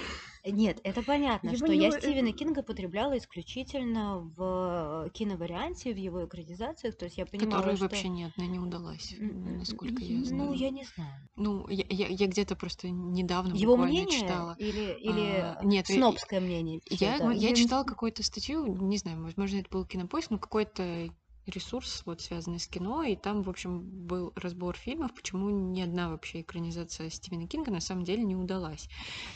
[0.47, 6.25] Нет, это понятно, Его что я вы- Стивена Кинга потребляла исключительно в киноварианте, в его
[6.25, 6.97] экранизациях.
[6.97, 7.85] То есть я понимала, Которая что...
[7.87, 10.45] вообще ни одна не удалась, насколько я ну, знаю.
[10.51, 11.29] Ну, я не знаю.
[11.37, 14.55] Ну, я, я- я где-то просто недавно Его мнение читала.
[14.59, 16.81] или, или А, нет, снобское мнение?
[16.89, 21.09] Я, я читала какую-то статью, не знаю, возможно, это был кинопоиск, но какой-то
[21.47, 26.09] ресурс, вот связанный с кино, и там, в общем, был разбор фильмов, почему ни одна
[26.11, 28.89] вообще экранизация Стивена Кинга на самом деле не удалась.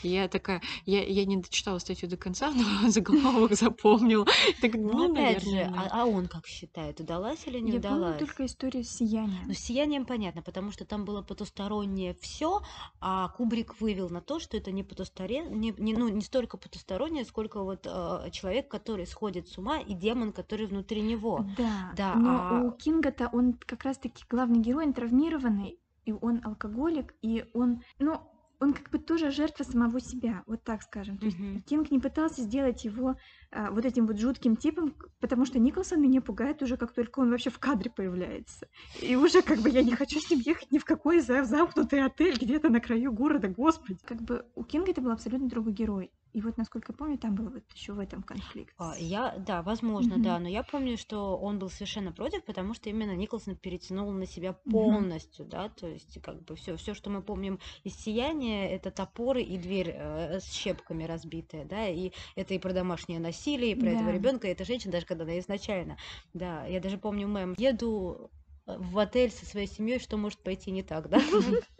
[0.03, 4.25] Я такая, я, я не дочитала статью до конца, но заголовок запомнила.
[4.61, 5.87] Так, Ну, ну, опять же, наверное, да.
[5.91, 8.19] а, а он как считает, удалась или не Я помню удалась?
[8.19, 9.47] только историю с сиянием.
[9.47, 12.61] Ну, с сиянием понятно, потому что там было потустороннее все,
[12.99, 15.45] а Кубрик вывел на то, что это не потусторе...
[15.45, 19.93] не, не- ну, не столько потустороннее, сколько вот э, человек, который сходит с ума, и
[19.93, 21.45] демон, который внутри него.
[21.57, 26.41] Да, Да, но а- у Кинга-то он как раз-таки главный герой, он травмированный, и он
[26.43, 28.21] алкоголик, и он, ну,
[28.59, 31.17] он как бы тоже жертва самого себя, вот так скажем.
[31.17, 31.61] То есть Мгм.
[31.61, 33.15] Кинг не пытался сделать его
[33.51, 37.29] а, вот этим вот жутким типом, потому что Николсон меня пугает уже, как только он
[37.31, 38.67] вообще в кадре появляется.
[39.01, 42.03] И уже как бы я не хочу с ним ехать ни в какой за- замкнутый
[42.05, 43.99] отель где-то на краю города, господи.
[44.05, 46.11] Как бы у Кинга это был абсолютно другой герой.
[46.33, 48.75] И вот, насколько я помню, там был вот еще в этом конфликт.
[48.77, 50.23] А, Я, да, возможно, Мгм.
[50.23, 54.25] да, но я помню, что он был совершенно против, потому что именно Николсон перетянул на
[54.25, 58.89] себя полностью, да, то есть как бы все, все, что мы помним из «Сияния», это
[58.89, 63.75] топоры и дверь э, с щепками разбитая, да, и это и про домашнее насилие, и
[63.75, 64.11] про этого Да.
[64.11, 65.97] ребенка, и эта женщина, даже когда она изначально,
[66.33, 68.31] да, я даже помню мем, еду
[68.65, 71.19] в отель со своей семьей, что может пойти не так, да?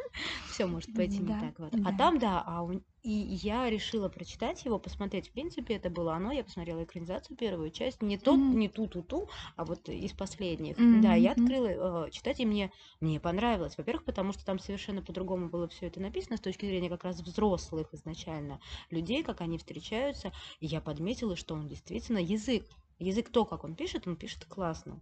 [0.46, 1.56] Все может пойти не так.
[1.84, 2.64] А там, да, а
[3.04, 5.30] и я решила прочитать его, посмотреть.
[5.30, 6.32] В принципе, это было оно.
[6.32, 8.02] Я посмотрела экранизацию, первую часть.
[8.02, 8.60] Не тот, Мгм.
[8.60, 10.78] не ту-ту-ту, а вот из последних.
[11.02, 13.78] Да, я открыла э, читать, и мне, мне понравилось.
[13.78, 17.22] Во-первых, потому что там совершенно по-другому было все это написано с точки зрения как раз
[17.22, 18.60] взрослых изначально
[18.92, 20.32] людей, как они встречаются.
[20.60, 22.66] И я подметила, что он действительно язык.
[23.00, 25.02] Язык то, как он пишет, он пишет классно.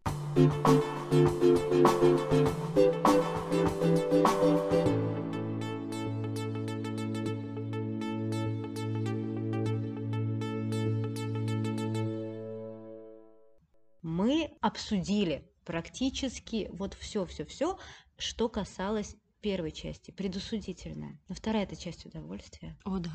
[14.62, 17.78] Обсудили практически вот все-все-все,
[18.18, 21.20] что касалось первой части, предусудительная.
[21.28, 22.78] Но вторая это часть удовольствия.
[22.84, 23.12] О, да.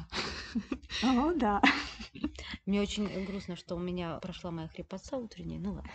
[1.03, 1.61] О, да.
[2.67, 5.61] Мне очень грустно, что у меня прошла моя хрипотца утренняя.
[5.61, 5.91] Ну ладно.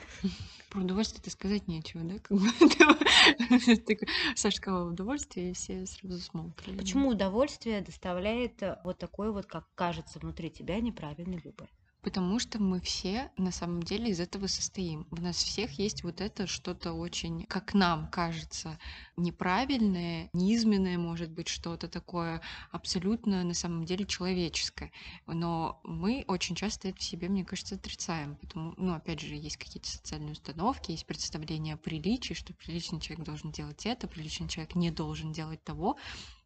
[0.70, 2.20] Про удовольствие-то сказать нечего, да?
[2.20, 6.78] Как бы так Саша сказала удовольствие, и все сразу смолкли.
[6.78, 11.70] Почему удовольствие доставляет э, вот такой вот, как кажется, внутри тебя неправильный выбор?
[12.02, 15.06] Потому что мы все на самом деле из этого состоим.
[15.12, 18.80] В нас всех есть вот это что-то очень, как нам кажется,
[19.18, 24.92] неправильное, низменное, может быть, что-то такое абсолютно на самом деле человеческое.
[25.28, 28.36] Но мы очень часто это в себе, мне кажется, отрицаем.
[28.38, 33.26] Потому, ну, опять же, есть какие-то социальные установки, есть представление о приличии, что приличный человек
[33.26, 35.98] должен делать это, приличный человек не должен делать того.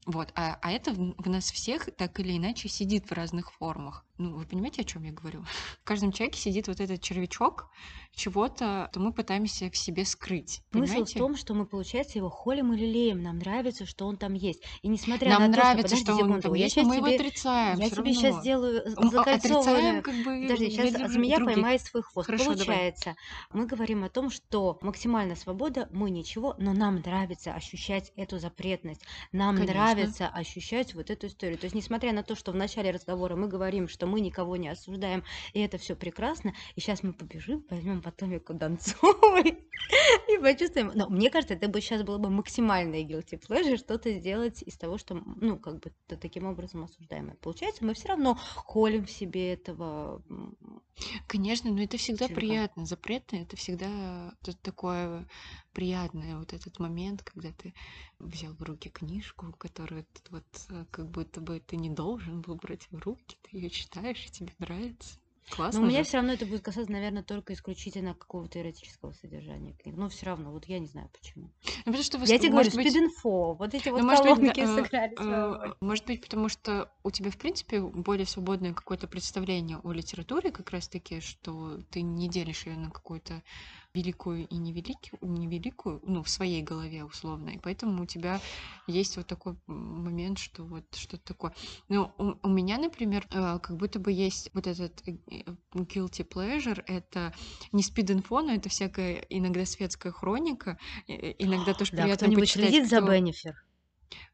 [0.06, 4.06] Вот, а, а это в, в нас всех так или иначе сидит в разных формах.
[4.18, 5.44] Ну, вы понимаете, о чем я говорю?
[5.82, 7.70] В каждом человеке сидит вот этот червячок
[8.16, 10.62] чего-то, то мы пытаемся в себе скрыть.
[10.72, 11.20] Смысл в Понимаете?
[11.20, 13.24] том, что мы, получается, его холим или леем.
[13.24, 14.64] Нам нравится, что он там есть.
[14.84, 16.04] И несмотря Нам на нравится, то, что...
[16.04, 18.84] что Подожди он секунду, там я есть, но мы его отрицаем Я тебе сейчас сделаю
[18.96, 20.04] а- закольцованную...
[20.04, 21.56] Как бы Подожди, сейчас змея других.
[21.56, 22.28] поймает свой хвост.
[22.28, 22.66] Хорошо, давай.
[22.66, 23.16] Получается,
[23.52, 29.02] мы говорим о том, что максимальная свобода, мы ничего, но нам нравится ощущать эту запретность.
[29.32, 29.74] Нам Конечно.
[29.76, 31.58] нравится ощущать вот эту историю.
[31.58, 34.70] То есть, несмотря на то, что в начале разговора мы говорим, что мы никого не
[34.70, 39.60] осуждаем, и это все прекрасно, и сейчас мы побежим, возьмем потомику Донцовой
[40.30, 40.92] и почувствуем.
[40.96, 44.98] Но мне кажется, это бы сейчас было бы максимальное guilty pleasure, что-то сделать из того,
[44.98, 47.36] что, ну, как бы т- таким образом осуждаемое.
[47.42, 50.22] Получается, мы все равно холим в себе этого
[51.28, 52.36] Конечно, но это всегда Чувака.
[52.36, 52.86] приятно.
[52.86, 55.28] Запреты это всегда такое
[55.74, 57.74] приятное вот этот момент, когда ты
[58.20, 62.88] взял в руки книжку, которую вот э, как будто бы ты не должен был брать
[62.92, 65.20] в руки, ты ее читаешь и тебе нравится.
[65.50, 66.06] Классно Но у меня же.
[66.06, 69.96] все равно это будет касаться, наверное, только исключительно какого-то эротического содержания книг.
[69.98, 71.52] Но все равно, вот я не знаю почему.
[71.86, 74.36] Ну, потому что вы Я тебе говорю, быть, спид-инфо, вот эти вот ну, может быть,
[74.36, 79.08] колонки э, сыграли свою может быть, потому что у тебя, в принципе, более свободное какое-то
[79.08, 83.42] представление о литературе, как раз-таки, что ты не делишь ее на какую-то
[83.94, 87.50] великую и невеликую, невеликую, ну, в своей голове условно.
[87.50, 88.42] И поэтому у тебя
[88.88, 91.54] есть вот такой момент, что вот что-то такое.
[91.90, 95.12] Ну, у, у меня, например, э, как будто бы есть вот этот э,
[95.74, 97.34] guilty pleasure, это
[97.72, 101.34] не спид-инфо, но это всякая иногда светская хроника, э,
[101.74, 103.54] э, иногда тоже Да, приятно кто-нибудь почитать, за кто- Беннифер?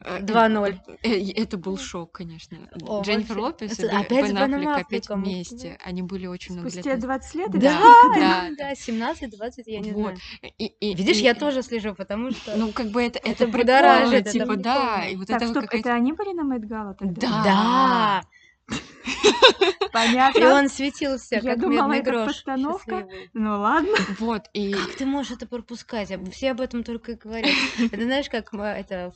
[0.02, 0.76] Э, э, 2:0.
[1.04, 2.58] э, э, Это был шок, конечно.
[2.82, 3.38] О, Дженнифер.
[3.38, 5.78] Лопес и опять Бен Аффлек опять вместе.
[5.84, 7.06] Они были очень много лет Спустя назад.
[7.06, 8.20] 20 лет Да, сколько?
[8.20, 10.16] да, да, 17-20, я не Вот.
[10.16, 10.18] знаю.
[10.58, 12.56] И- и- Видишь, и- я тоже слежу, потому что...
[12.58, 15.12] Ну, как бы это, Это это будоражит, прикольно, это типа, да, прикольно.
[15.12, 15.90] и вот Так, это стоп, какая-то...
[15.90, 17.22] это они были на Мэйд Гала тогда?
[17.22, 17.44] Да.
[17.44, 18.24] Да!
[18.70, 20.54] И Понятно.
[20.54, 22.28] он светился, Я как думала, медный это грош.
[22.28, 22.92] постановка.
[23.00, 23.30] счастливый.
[23.34, 23.96] Ну ладно.
[24.20, 24.74] Вот, и...
[24.74, 26.12] Как ты можешь это пропускать?
[26.32, 27.52] Все об этом только и говорят.
[27.92, 29.12] Это знаешь, как м, это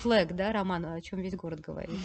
[0.00, 1.98] флэг, да, роман, о чем весь город говорит.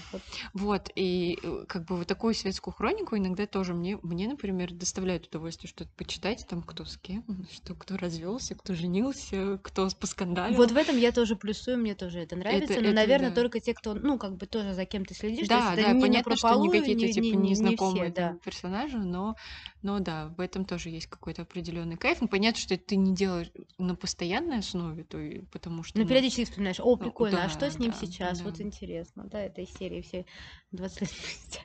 [0.53, 0.89] Вот.
[0.95, 5.69] И э, как бы вот такую светскую хронику иногда тоже мне, мне, например, доставляет удовольствие
[5.69, 10.57] что-то почитать, там кто с кем, что кто развелся, кто женился, кто поскандалил.
[10.57, 13.35] Вот в этом я тоже плюсую, мне тоже это нравится, Это- но, это наверное, да.
[13.35, 15.47] только те, кто, ну, как бы тоже за кем ты следишь.
[15.47, 16.47] то Да, есть это да, не понятно, что
[16.81, 18.37] какие-то не- типа не- не- не незнакомые все, да.
[18.43, 19.35] персонажи, но,
[19.81, 22.21] но да, в этом тоже есть какой-то определенный кайф.
[22.21, 25.97] Ну, понятно, что это ты не делаешь на постоянной основе, то и потому что.
[25.97, 28.41] Ну, ну, периодически вспоминаешь, о, прикольно, а да, что с ним да, сейчас?
[28.41, 28.63] Вот да.
[28.63, 30.25] интересно, да, этой серии все
[30.71, 31.61] 20 лет спустя.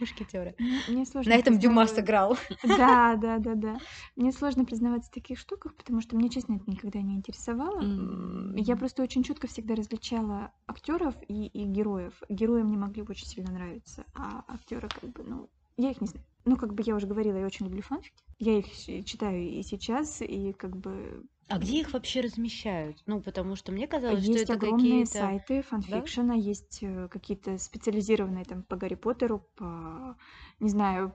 [0.00, 0.54] Мушкетеры.
[0.86, 2.36] Мне сложно На этом Дюма сыграл.
[2.62, 3.78] Да, да, да, да.
[4.16, 7.82] Мне сложно признаваться в таких штуках, потому что мне, честно, это никогда не интересовало.
[8.56, 12.22] Я просто очень четко всегда различала актеров и, и героев.
[12.28, 16.26] Герои мне могли очень сильно нравиться, а актеры как бы, ну, я их не знаю.
[16.44, 18.22] Ну, как бы я уже говорила, я очень люблю фанфики.
[18.38, 18.66] Я их
[19.04, 23.02] читаю и сейчас, и как бы А где их вообще размещают?
[23.06, 25.12] Ну, потому что мне казалось, что есть это огромные какие-то...
[25.12, 30.16] сайты фанфикшена, есть э, какие-то специализированные там по Гарри Поттеру, по,
[30.60, 31.14] не знаю,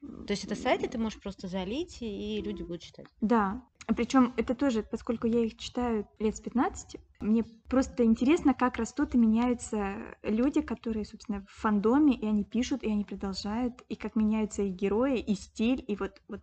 [0.00, 3.06] То есть это сайты ты можешь просто залить, и люди будут читать.
[3.20, 3.62] Да.
[3.86, 9.14] Причем это тоже, поскольку я их читаю лет с 15, мне просто интересно, как растут
[9.14, 14.16] и меняются люди, которые, собственно, в фандоме, и они пишут, и они продолжают, и как
[14.16, 16.40] меняются их герои, и стиль, и вот, вот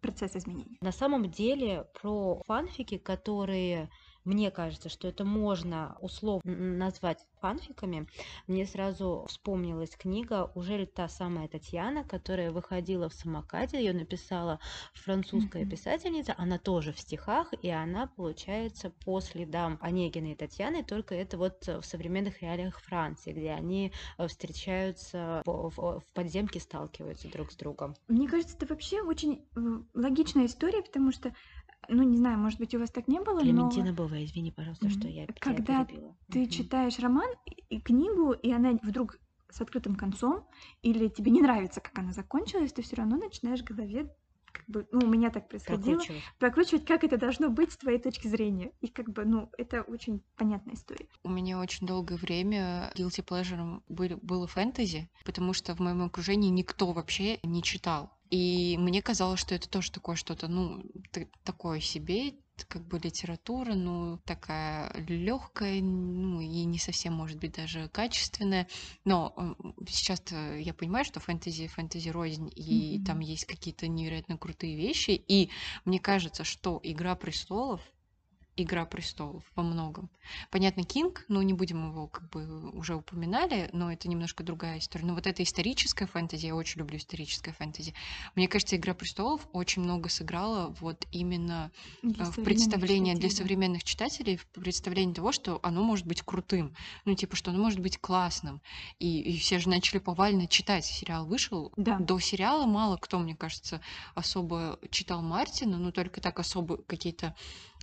[0.00, 0.78] процесс изменений.
[0.80, 3.90] На самом деле про фанфики, которые
[4.26, 8.08] мне кажется, что это можно условно назвать фанфиками,
[8.46, 14.58] мне сразу вспомнилась книга «Уже ли та самая Татьяна», которая выходила в самокате, ее написала
[14.94, 15.70] французская mm-hmm.
[15.70, 21.38] писательница, она тоже в стихах, и она, получается, по следам Онегина и Татьяны, только это
[21.38, 27.94] вот в современных реалиях Франции, где они э, встречаются в, подземке, сталкиваются друг с другом.
[28.08, 29.60] Мне кажется, это вообще очень э,
[29.94, 31.32] логичная история, потому что
[31.88, 33.94] ну, не знаю, может быть, у вас так не было, Клементина но...
[33.94, 36.16] Бова, извини, пожалуйста, что я Когда перебила.
[36.30, 36.48] ты mm-hmm.
[36.48, 37.28] читаешь роман
[37.68, 40.46] и книгу, и она вдруг с открытым концом,
[40.82, 44.12] или тебе не нравится, как она закончилась, ты все равно начинаешь в голове
[44.66, 46.22] бы, ну, у меня так происходило, прокручивать.
[46.38, 48.72] прокручивать, как это должно быть с твоей точки зрения.
[48.80, 51.06] И как бы, ну, это очень понятная история.
[51.22, 56.50] У меня очень долгое время guilty pleasure был, было фэнтези, потому что в моем окружении
[56.50, 58.10] никто вообще не читал.
[58.30, 60.82] И мне казалось, что это тоже такое что-то, ну,
[61.44, 67.88] такое себе, как бы литература, ну, такая легкая, ну, и не совсем, может быть, даже
[67.88, 68.68] качественная.
[69.04, 69.56] Но
[69.88, 73.04] сейчас я понимаю, что фэнтези, фэнтези рознь, и mm-hmm.
[73.04, 75.10] там есть какие-то невероятно крутые вещи.
[75.10, 75.50] И
[75.84, 77.80] мне кажется, что Игра престолов
[78.58, 80.08] Игра престолов во многом.
[80.50, 85.04] Понятно, Кинг, но не будем его как бы уже упоминали, но это немножко другая история.
[85.04, 87.94] Но вот эта историческая фэнтези, я очень люблю историческое фэнтези.
[88.34, 91.70] Мне кажется, Игра престолов очень много сыграла вот именно
[92.02, 96.74] для э, в представлении для современных читателей, в представлении того, что оно может быть крутым.
[97.04, 98.60] Ну, типа, что оно может быть классным.
[98.98, 100.84] И, и все же начали повально читать.
[100.84, 101.72] Сериал вышел.
[101.76, 101.98] Да.
[101.98, 103.80] До сериала мало кто, мне кажется,
[104.14, 107.34] особо читал Мартина, но только так особо какие-то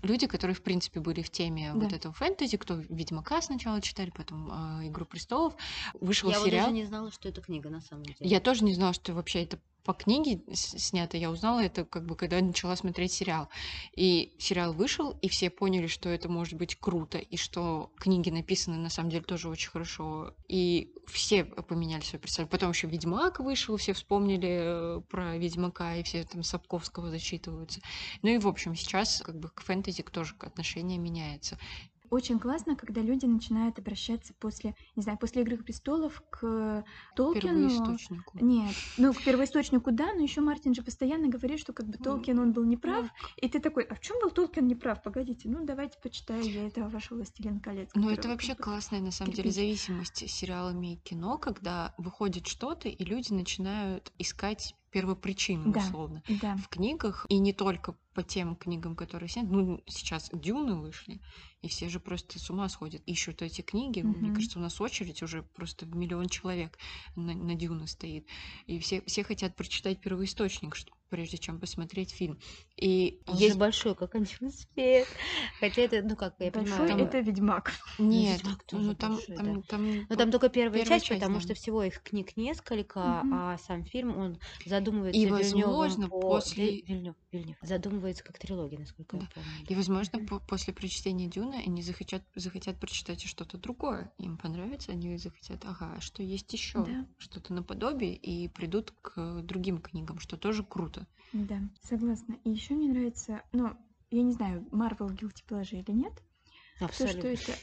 [0.04, 1.80] люди, которые, в принципе, были в теме да.
[1.80, 5.56] вот этого фэнтези, кто Ведьмака сначала читали, потом э, Игру престолов,
[6.00, 6.54] вышел Я сериал.
[6.54, 8.18] Я даже не знала, что это книга на самом деле.
[8.20, 12.16] Я тоже не знала, что вообще это по книге снято, я узнала это, как бы,
[12.16, 13.50] когда начала смотреть сериал.
[13.96, 18.78] И сериал вышел, и все поняли, что это может быть круто, и что книги написаны,
[18.78, 20.34] на самом деле, тоже очень хорошо.
[20.48, 22.52] И все поменяли свое представление.
[22.52, 24.50] Потом еще Ведьмак вышел, все вспомнили
[25.00, 27.82] э, про Ведьмака, и все там Сапковского зачитываются.
[28.22, 31.58] Ну и, в общем, сейчас, как бы, к фэнтези тоже отношение меняется
[32.14, 37.70] очень классно, когда люди начинают обращаться после, не знаю, после Игры престолов к Толкину.
[37.70, 38.38] Первоисточнику.
[38.40, 42.40] Нет, ну к первоисточнику да, но еще Мартин же постоянно говорит, что как бы Толкин
[42.40, 45.02] он был неправ, и ты такой, а в чем был Толкин неправ?
[45.02, 47.90] Погодите, ну давайте почитаю я этого вашего Властелин колец.
[47.96, 53.04] Ну это вообще классная на самом деле зависимость сериалами и кино, когда выходит что-то и
[53.04, 56.56] люди начинают искать первопричину, да, условно, да.
[56.58, 59.50] в книгах, и не только по тем книгам, которые сняты.
[59.50, 61.22] Ну, сейчас Дюны вышли,
[61.62, 63.02] и все же просто с ума сходят.
[63.06, 64.00] Ищут эти книги.
[64.00, 64.18] Mm-hmm.
[64.18, 66.78] Мне кажется, у нас очередь уже просто миллион человек
[67.16, 68.28] на, на Дюны стоит.
[68.68, 72.40] И все, все хотят прочитать первоисточник, что прежде чем посмотреть фильм.
[72.76, 75.08] И Он есть большой, как они успеют.
[75.60, 76.90] Хотя это, ну как, я большой понимаю...
[76.90, 77.08] Там...
[77.08, 77.72] это Ведьмак.
[78.00, 79.62] Нет, Ведьмак тоже ну там, большой, там, да.
[79.70, 81.42] там, Но там только первая, первая часть, часть, потому да.
[81.44, 83.30] что всего их книг несколько, угу.
[83.32, 86.20] а сам фильм, он задумывается И, возможно, по...
[86.20, 86.82] после...
[86.82, 87.58] Вильнёв, Вильнёв.
[87.62, 89.24] Задумывается как трилогия, насколько да.
[89.24, 89.66] я помню.
[89.68, 94.12] И, возможно, по после прочтения Дюны они захотят, захотят прочитать что-то другое.
[94.18, 97.08] Им понравится, они захотят, ага, а что есть еще, да.
[97.18, 101.08] что-то наподобие, и придут к другим книгам, что тоже круто.
[101.32, 102.38] Да, согласна.
[102.44, 103.76] И еще мне нравится, ну,
[104.12, 106.14] я не знаю, Marvel Guilty Pleasure или нет,
[106.80, 107.22] Абсолютно.
[107.22, 107.60] То, что это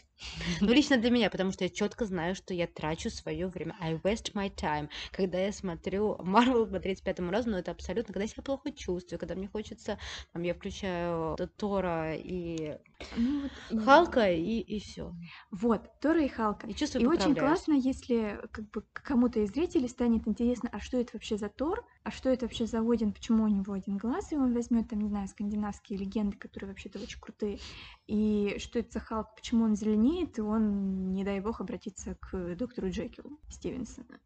[0.61, 3.77] Ну, лично для меня, потому что я четко знаю, что я трачу свое время.
[3.81, 4.89] I waste my time.
[5.13, 9.19] Когда я смотрю Marvel по 35 разу, но это абсолютно, когда я себя плохо чувствую,
[9.19, 9.99] когда мне хочется,
[10.33, 12.77] там, я включаю Тора и
[13.17, 15.13] ну, вот, Халка, и, и все.
[15.51, 16.67] Вот, Тора и Халка.
[16.67, 20.99] И чувствую, И очень классно, если как бы кому-то из зрителей станет интересно, а что
[20.99, 24.33] это вообще за Тор, а что это вообще за Один, почему у него один глаз,
[24.33, 27.59] и он возьмет там, не знаю, скандинавские легенды, которые вообще-то очень крутые,
[28.07, 32.15] и что это за Халк, почему он зеленее, имеет, и он, не дай бог, обратится
[32.17, 34.19] к доктору Джекилу Стивенсона.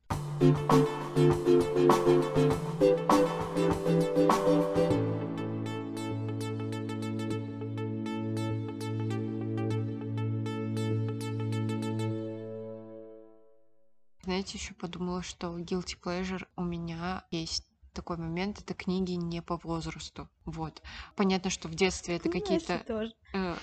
[14.22, 19.58] Знаете, еще подумала, что guilty pleasure у меня есть такой момент, это книги не по
[19.62, 20.28] возрасту.
[20.44, 20.82] Вот.
[21.16, 23.12] Понятно, что в детстве это какие-то...
[23.32, 23.56] Э,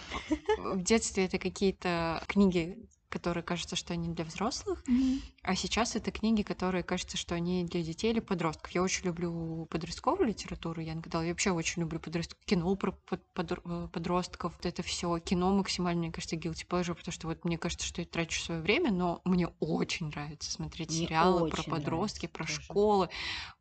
[0.58, 4.84] в детстве это какие-то книги, которые кажутся, что они для взрослых.
[4.88, 5.22] Mm-hmm.
[5.44, 8.70] А сейчас это книги, которые кажется, что они для детей или подростков.
[8.72, 13.24] Я очень люблю подростковую литературу, я иногда я вообще очень люблю подростковое кино про под-
[13.34, 14.54] подр- э, подростков.
[14.56, 18.02] Вот это все кино максимально, мне кажется, guilty pleasure, потому что вот мне кажется, что
[18.02, 22.62] я трачу свое время, но мне очень нравится смотреть Мне сериалы про подростки, про тоже.
[22.62, 23.10] школы.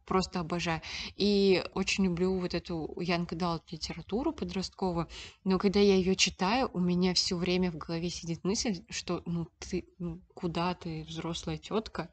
[0.05, 0.83] Просто обожаю.
[1.17, 5.07] И очень люблю вот эту Young Adult литературу подростковую.
[5.45, 9.47] Но когда я ее читаю, у меня все время в голове сидит мысль, что ну
[9.61, 12.11] ты ну, куда ты, взрослая тетка,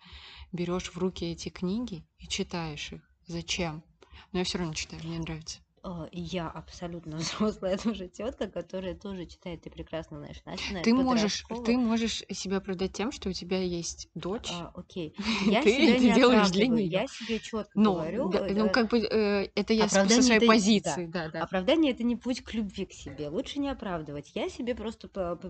[0.51, 3.01] берешь в руки эти книги и читаешь их.
[3.25, 3.84] Зачем?
[4.32, 5.59] Но я все равно читаю, мне нравится.
[5.88, 11.43] Э, Я абсолютно взрослая тоже тетка, которая тоже читает, ты прекрасно знаешь, начиная Ты можешь,
[11.43, 11.65] подросткового.
[11.65, 14.49] ты можешь себя оправдать тем, что у тебя есть дочь.
[14.51, 15.15] А, окей.
[15.45, 16.85] Я ты себя это не делаешь для нее.
[16.88, 18.29] Я себе четко Ну, говорю.
[18.29, 21.43] да, э, ну как бы э, это я с- со своей это- позиции, да, да.
[21.43, 23.29] Оправдание это не путь к любви к себе.
[23.29, 24.31] Лучше не оправдывать.
[24.35, 25.07] Я себе просто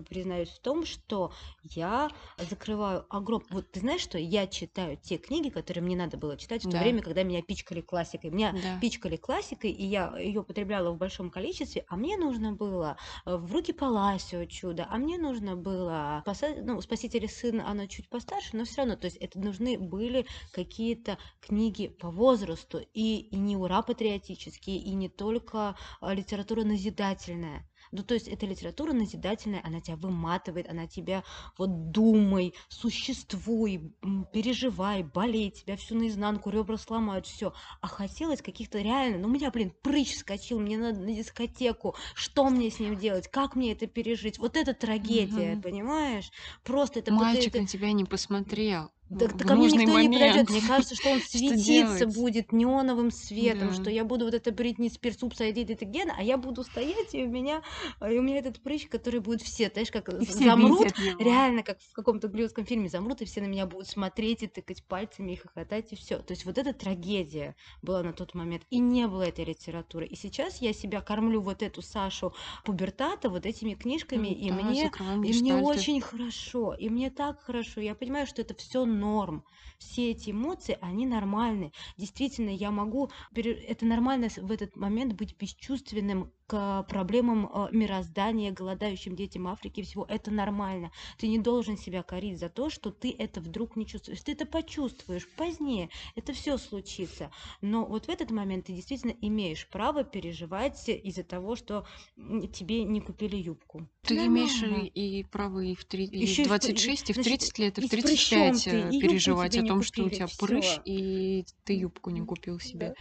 [0.08, 1.32] признаюсь в том, что
[1.64, 2.10] я
[2.48, 3.42] закрываю огром.
[3.50, 6.72] Вот ты знаешь, что я читаю те книги, которые мне надо было читать в то
[6.72, 6.82] Да.
[6.82, 8.30] время, когда меня пичкали классикой.
[8.30, 8.78] Меня Да.
[8.80, 13.52] пичкали классикой, и я ее употребляла в большом количестве, а мне нужно было э, в
[13.52, 18.64] руки Паласио чудо, а мне нужно было спаса- ну, Спаситель сын, она чуть постарше, но
[18.64, 23.82] все равно, то есть это нужны были какие-то книги по возрасту, и, и не ура
[23.82, 27.68] патриотические, и не только а, литература назидательная.
[27.92, 31.24] Ну, то есть эта литература назидательная, она тебя выматывает, она тебя
[31.56, 33.92] вот думай, существуй,
[34.32, 37.52] переживай, болей, тебя всю наизнанку, ребра сломают, все.
[37.80, 42.48] А хотелось каких-то реально, ну, у меня, блин, прыщ вскочил, мне надо на дискотеку, что
[42.50, 44.38] мне с ним делать, как мне это пережить?
[44.38, 45.62] Вот это трагедия, Мгм.
[45.62, 46.30] понимаешь?
[46.64, 47.12] Просто это...
[47.12, 48.90] Мальчик это- на тебя не посмотрел.
[49.16, 50.12] Так, в ко мне нужный никто не момент.
[50.12, 50.50] подойдет.
[50.50, 53.74] Мне кажется, что он светиться будет неоновым светом, Да.
[53.74, 56.62] что я буду вот это Бритни Спирс, упс, I did it again, а я буду
[56.64, 57.62] стоять, и у меня,
[58.00, 61.92] и у меня этот прыщ, который будет все, знаешь, как И замрут, реально, как в
[61.92, 65.92] каком-то голливудском фильме замрут, и все на меня будут смотреть и тыкать пальцами, и хохотать,
[65.92, 66.18] и все.
[66.18, 68.64] То есть вот эта трагедия была на тот момент.
[68.70, 70.06] И не было этой литературы.
[70.06, 72.34] И сейчас я себя кормлю вот эту Сашу
[72.64, 74.90] пубертата вот этими книжками, и Да, мне
[75.24, 77.80] и мне очень хорошо, и мне так хорошо.
[77.80, 79.44] Я понимаю, что это все норм.
[79.78, 81.72] Все эти эмоции, они нормальны.
[81.96, 83.10] Действительно, я могу...
[83.34, 90.06] Это нормально в этот момент быть бесчувственным к проблемам э, мироздания, голодающим детям Африки всего.
[90.08, 90.90] Это нормально.
[91.18, 94.22] Ты не должен себя корить за то, что ты это вдруг не чувствуешь.
[94.22, 95.90] Ты это почувствуешь позднее.
[96.16, 97.30] Это все случится.
[97.60, 101.86] Но вот в этот момент ты действительно имеешь право переживать из-за того, что
[102.16, 103.86] тебе не купили юбку.
[104.02, 104.38] Ты Нормально.
[104.38, 107.78] имеешь и, право и в, три- и в при- 26, и в значит, 30 лет,
[107.78, 110.28] и в с прыщом 35 ты, э, и переживать о том, что у купили, тебя
[110.38, 112.94] прыщ, и ты юбку не купил себе.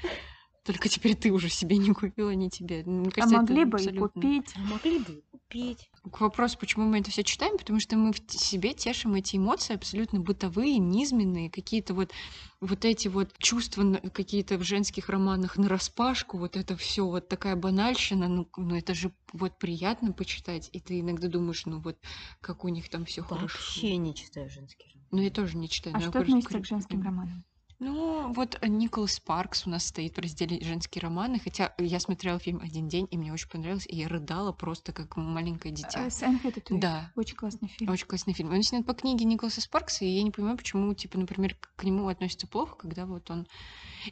[0.68, 2.84] Только теперь ты уже себе не купила, не тебе.
[2.84, 4.54] Мне А кажется, это могли бы и абсолютно- купить.
[4.54, 5.90] А могли бы и купить.
[6.12, 9.74] К вопросу, почему мы это все читаем, потому что мы в себе тешим эти эмоции
[9.74, 12.12] абсолютно бытовые, низменные, какие-то вот
[12.60, 17.56] вот эти вот чувства какие-то в женских романах на распашку, вот это все вот такая
[17.56, 21.98] банальщина, ну, ну это же вот приятно почитать, и ты иногда думаешь, ну вот
[22.42, 23.58] как у них там все хорошо.
[23.58, 25.08] Вообще не читаю женский роман.
[25.12, 25.96] Ну я тоже не читаю.
[25.96, 27.46] А что относится к женским романам?
[27.80, 32.40] Ну, вот э, Николас Спаркс у нас стоит в разделе «Женские романы», хотя я смотрела
[32.40, 36.08] фильм «Один день», и мне очень понравилось, и я рыдала просто как маленькое дитя.
[36.08, 36.82] Э, С Энн Хэтэуэй.
[36.82, 37.92] Да, Очень классный фильм.
[37.92, 38.52] очень классный фильм.
[38.52, 41.84] Он снят по книге Николаса Спаркса, и я не понимаю, почему, типа, например, к к
[41.84, 43.48] нему относятся плохо, когда вот он...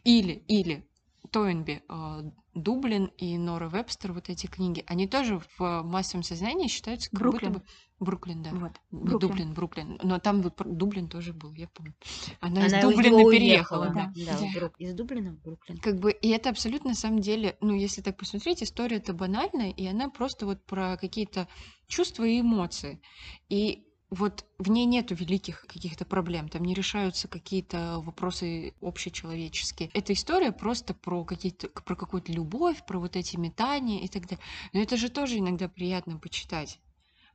[0.03, 0.88] Или, или
[1.36, 7.09] Тойнби, э, Дублин и Нора Вебстер, вот эти книги, они тоже в массовом сознании считаются
[7.09, 7.51] как Бруклин.
[7.51, 7.65] будто бы...
[7.99, 8.51] Бруклин, да.
[8.51, 8.71] Вот.
[8.89, 9.19] Бруклин.
[9.19, 9.99] Дублин, Бруклин.
[10.01, 11.93] Но там вот Дублин тоже был, я помню.
[12.39, 14.13] Она, Она из Дублина переехала, да.
[14.15, 15.77] да, Брук- Из Дублина в Бруклин.
[15.79, 19.71] Как бы, и это абсолютно на самом деле, ну, если так посмотреть, история это банальная,
[19.71, 21.49] и она просто вот про какие-то
[21.88, 23.01] чувства и эмоции.
[23.49, 29.89] И вот в ней нету великих каких-то проблем, там не решаются какие-то вопросы общечеловеческие.
[29.93, 34.43] Эта история просто про какие-то, про какую-то любовь, про вот эти метания и так далее.
[34.74, 36.80] Но это же тоже иногда приятно почитать.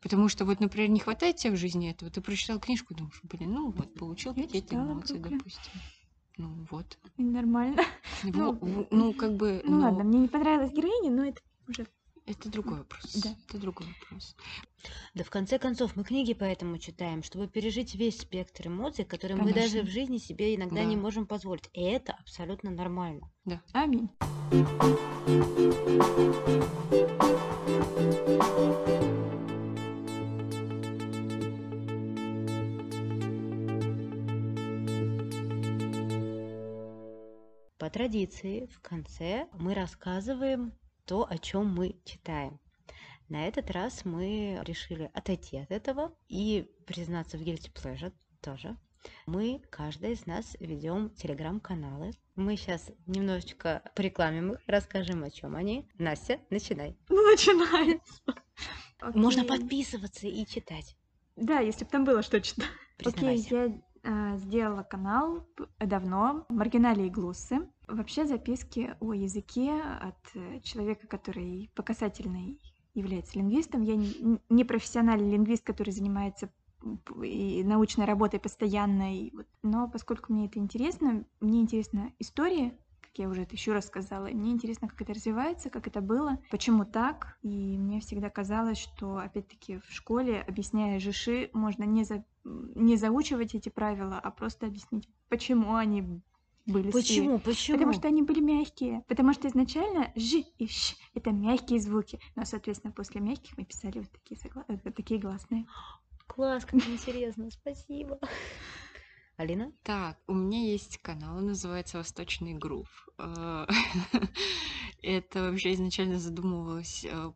[0.01, 3.53] Потому что вот, например, не хватает тебе в жизни этого, ты прочитал книжку, думаешь, блин,
[3.53, 5.39] ну вот, получил какие-то эмоции, «Бруклин».
[5.39, 5.73] допустим.
[6.39, 6.99] Ну вот.
[7.19, 7.83] Нормально.
[8.23, 11.41] Во- Ну, в- ну, как бы, Ну но ладно, мне не понравилась героиня, но это
[11.69, 11.87] уже...
[12.31, 13.15] это другой вопрос.
[13.17, 13.35] Да.
[13.49, 14.37] Это другой вопрос.
[15.15, 19.53] Да в конце концов, мы книги поэтому читаем, чтобы пережить весь спектр эмоций, которые мы
[19.53, 19.91] даже Конечно.
[19.91, 21.03] в жизни себе иногда не Да.
[21.03, 21.69] можем позволить.
[21.73, 23.31] И это абсолютно нормально.
[23.73, 24.11] Аминь.
[37.79, 40.73] По традиции, в конце мы рассказываем
[41.11, 42.61] то, о чем мы читаем.
[43.29, 48.77] На этот раз мы решили отойти от этого и признаться в guilty pleasure тоже.
[49.27, 52.13] Мы, каждый из нас, ведем телеграм-каналы.
[52.37, 55.89] Мы сейчас немножечко порекламим их, расскажем, о чем они.
[55.99, 56.97] Настя, начинай.
[57.09, 58.23] Ну, начинается.
[59.13, 59.59] Можно Окей.
[59.59, 60.97] подписываться и читать.
[61.35, 62.69] Да, если бы там было что читать.
[63.01, 63.57] Окей, Признавайся.
[63.57, 65.45] я а, сделала канал
[65.81, 67.69] давно, маргинали и глуссы.
[67.91, 72.61] Вообще записки о языке от э, человека, который по касательной
[72.95, 73.83] является лингвистом.
[73.83, 76.51] Я не, профессиональный лингвист, который занимается
[77.23, 79.33] и научной работой постоянной.
[79.63, 84.27] Но поскольку мне это интересно, мне интересна история, как я уже это еще раз сказала,
[84.27, 87.39] и мне интересно, как это развивается, как это было, почему так.
[87.43, 93.55] И мне всегда казалось, что, опять-таки, в школе, объясняя жиши, можно не, за- не заучивать
[93.55, 96.23] эти правила, а просто объяснить, почему они
[96.67, 96.91] были.
[96.91, 97.39] Почему?
[97.39, 97.79] Почему?
[97.79, 99.05] Потому что они были мягкие.
[99.09, 102.21] Потому что изначально ж и ш это мягкие звуки.
[102.37, 105.67] Но, соответственно, после мягких мы писали вот такие, согла- э, такие гласные.
[106.27, 108.19] Класс, как интересно, спасибо.
[109.37, 109.73] Алина?
[109.83, 113.09] Так, у меня есть канал, он называется «Восточный грув».
[113.19, 113.67] Э,
[115.03, 117.33] Это вообще изначально задумывалось э,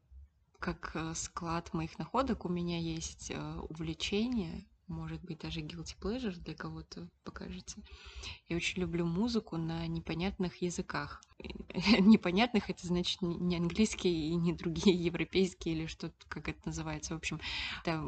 [0.59, 2.45] как склад моих находок.
[2.45, 3.33] У меня есть
[3.71, 7.83] увлечение, может быть, даже guilty pleasure для кого-то покажется.
[8.49, 11.23] Я очень люблю музыку на непонятных языках.
[12.01, 17.15] Непонятных это значит не английский и не другие европейские или что-то, как это называется.
[17.15, 17.41] В общем,
[17.85, 18.03] да,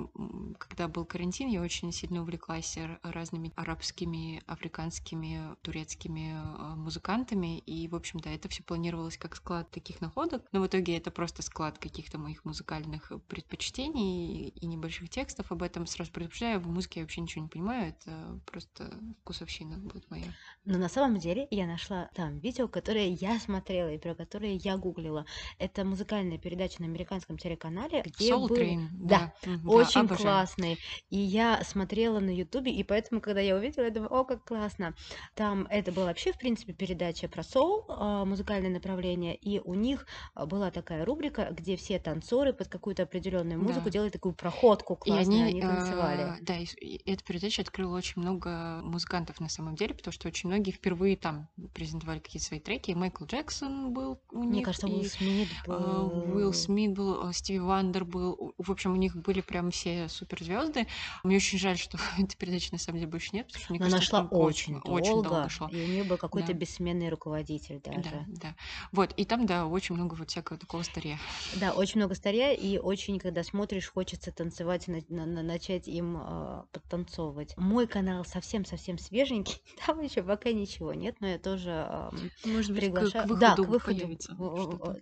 [0.59, 7.59] когда был карантин, я очень сильно увлеклась разными арабскими, африканскими, турецкими э, музыкантами.
[7.59, 10.45] И, в общем-то, это все планировалось как склад таких находок.
[10.53, 15.87] Но в итоге это просто склад каких-то моих музыкальных предпочтений и небольших текстов об этом.
[15.87, 17.89] Сразу предупреждаю, в музыке я вообще ничего не понимаю.
[17.89, 20.33] Это просто вкусовщина будет моя.
[20.64, 24.76] Но на самом деле я нашла там видео, которое я смотрела и про которое я
[24.76, 25.26] гуглила.
[25.58, 28.56] Это музыкальная передача на американском телеканале, где Soul был...
[28.56, 30.22] Train, Да, да, Очень обожаю.
[30.22, 30.78] классный.
[31.10, 34.94] И я смотрела на Ютубе, и поэтому, когда я увидела, я думаю, о, как классно.
[35.34, 40.06] Там это была вообще, в принципе, передача про соул, а, музыкальное направление, и у них
[40.34, 43.90] а, была такая рубрика, где все танцоры под какую-то определенную музыку Да.
[43.90, 46.34] делали такую проходку И классную, они, они танцевали.
[46.38, 50.28] э, да, и и эта передача открыла очень много музыкантов на самом деле, потому что
[50.28, 52.90] очень многие впервые там презентовали какие-то свои треки.
[52.90, 56.52] И Майкл Джексон был у Мне них, кажется, и Уилл Смит э, Уилл был...
[56.52, 58.52] Смит был, э, Стиви Вандер был.
[58.59, 60.88] В общем, у них были прям все суперзвезды.
[61.22, 63.86] Мне очень жаль, что этой передачи на самом деле больше нет, потому что мне Но
[63.86, 65.68] она кажется, шла очень, очень очень долго долго, шла.
[65.70, 66.54] и у нее был какой-то Да.
[66.54, 68.24] бессменный руководитель Да, даже.
[68.26, 68.54] да.
[68.90, 71.16] Вот, и там, да, очень много вот всякого такого старья.
[71.54, 76.16] Да, очень много старья, и очень, когда смотришь, хочется танцевать, на- на- на- начать им
[76.18, 77.57] а, подтанцовывать.
[77.57, 82.80] Мой канал совсем-совсем свеженький, там еще пока ничего нет, но я тоже ам, Может быть,
[83.01, 83.28] к, к приглашаю...
[83.28, 84.36] выходу, Да, к выходу, появится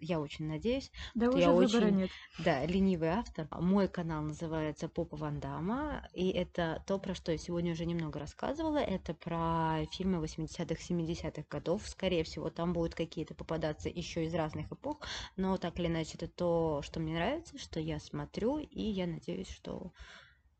[0.00, 0.90] я очень надеюсь.
[1.14, 2.10] Да уже я выбора очень, нет.
[2.38, 3.48] да, ленивый автор.
[3.50, 8.18] Мой канал называется Попа Ван Дамма, и это то, про что я сегодня уже немного
[8.18, 8.78] рассказывала.
[8.78, 11.82] Это про фильмы 80-х, 70-х годов.
[11.86, 15.00] Скорее всего, там будут какие-то попадаться еще из разных эпох,
[15.36, 19.50] но так или иначе, это то, что мне нравится, что я смотрю, и я надеюсь,
[19.50, 19.92] что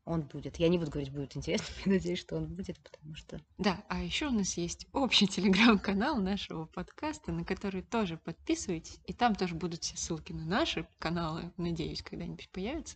[0.05, 0.57] он будет.
[0.57, 3.41] Я не буду говорить, будет интересно, я надеюсь, что он будет, потому что...
[3.57, 8.99] Да, а еще у нас есть общий телеграм-канал нашего подкаста, на который тоже подписывайтесь.
[9.05, 12.95] И там тоже будут все ссылки на наши каналы, надеюсь, когда-нибудь появятся.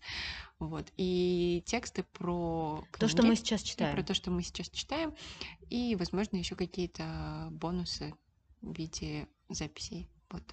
[0.60, 0.86] Вот.
[0.97, 4.05] И тексты про То, что мы книги, сейчас и про читаем.
[4.05, 5.16] то, что мы сейчас читаем,
[5.70, 8.14] и, возможно, еще какие-то бонусы
[8.62, 10.10] в виде записей.
[10.30, 10.43] Вот.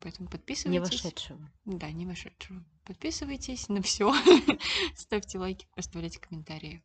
[0.00, 1.02] Поэтому Не подписывайтесь.
[1.02, 1.50] вошедшего.
[1.64, 2.64] Да, не вошедшего.
[2.84, 4.12] Подписывайтесь на все,
[4.96, 6.82] ставьте лайки, оставляйте комментарии.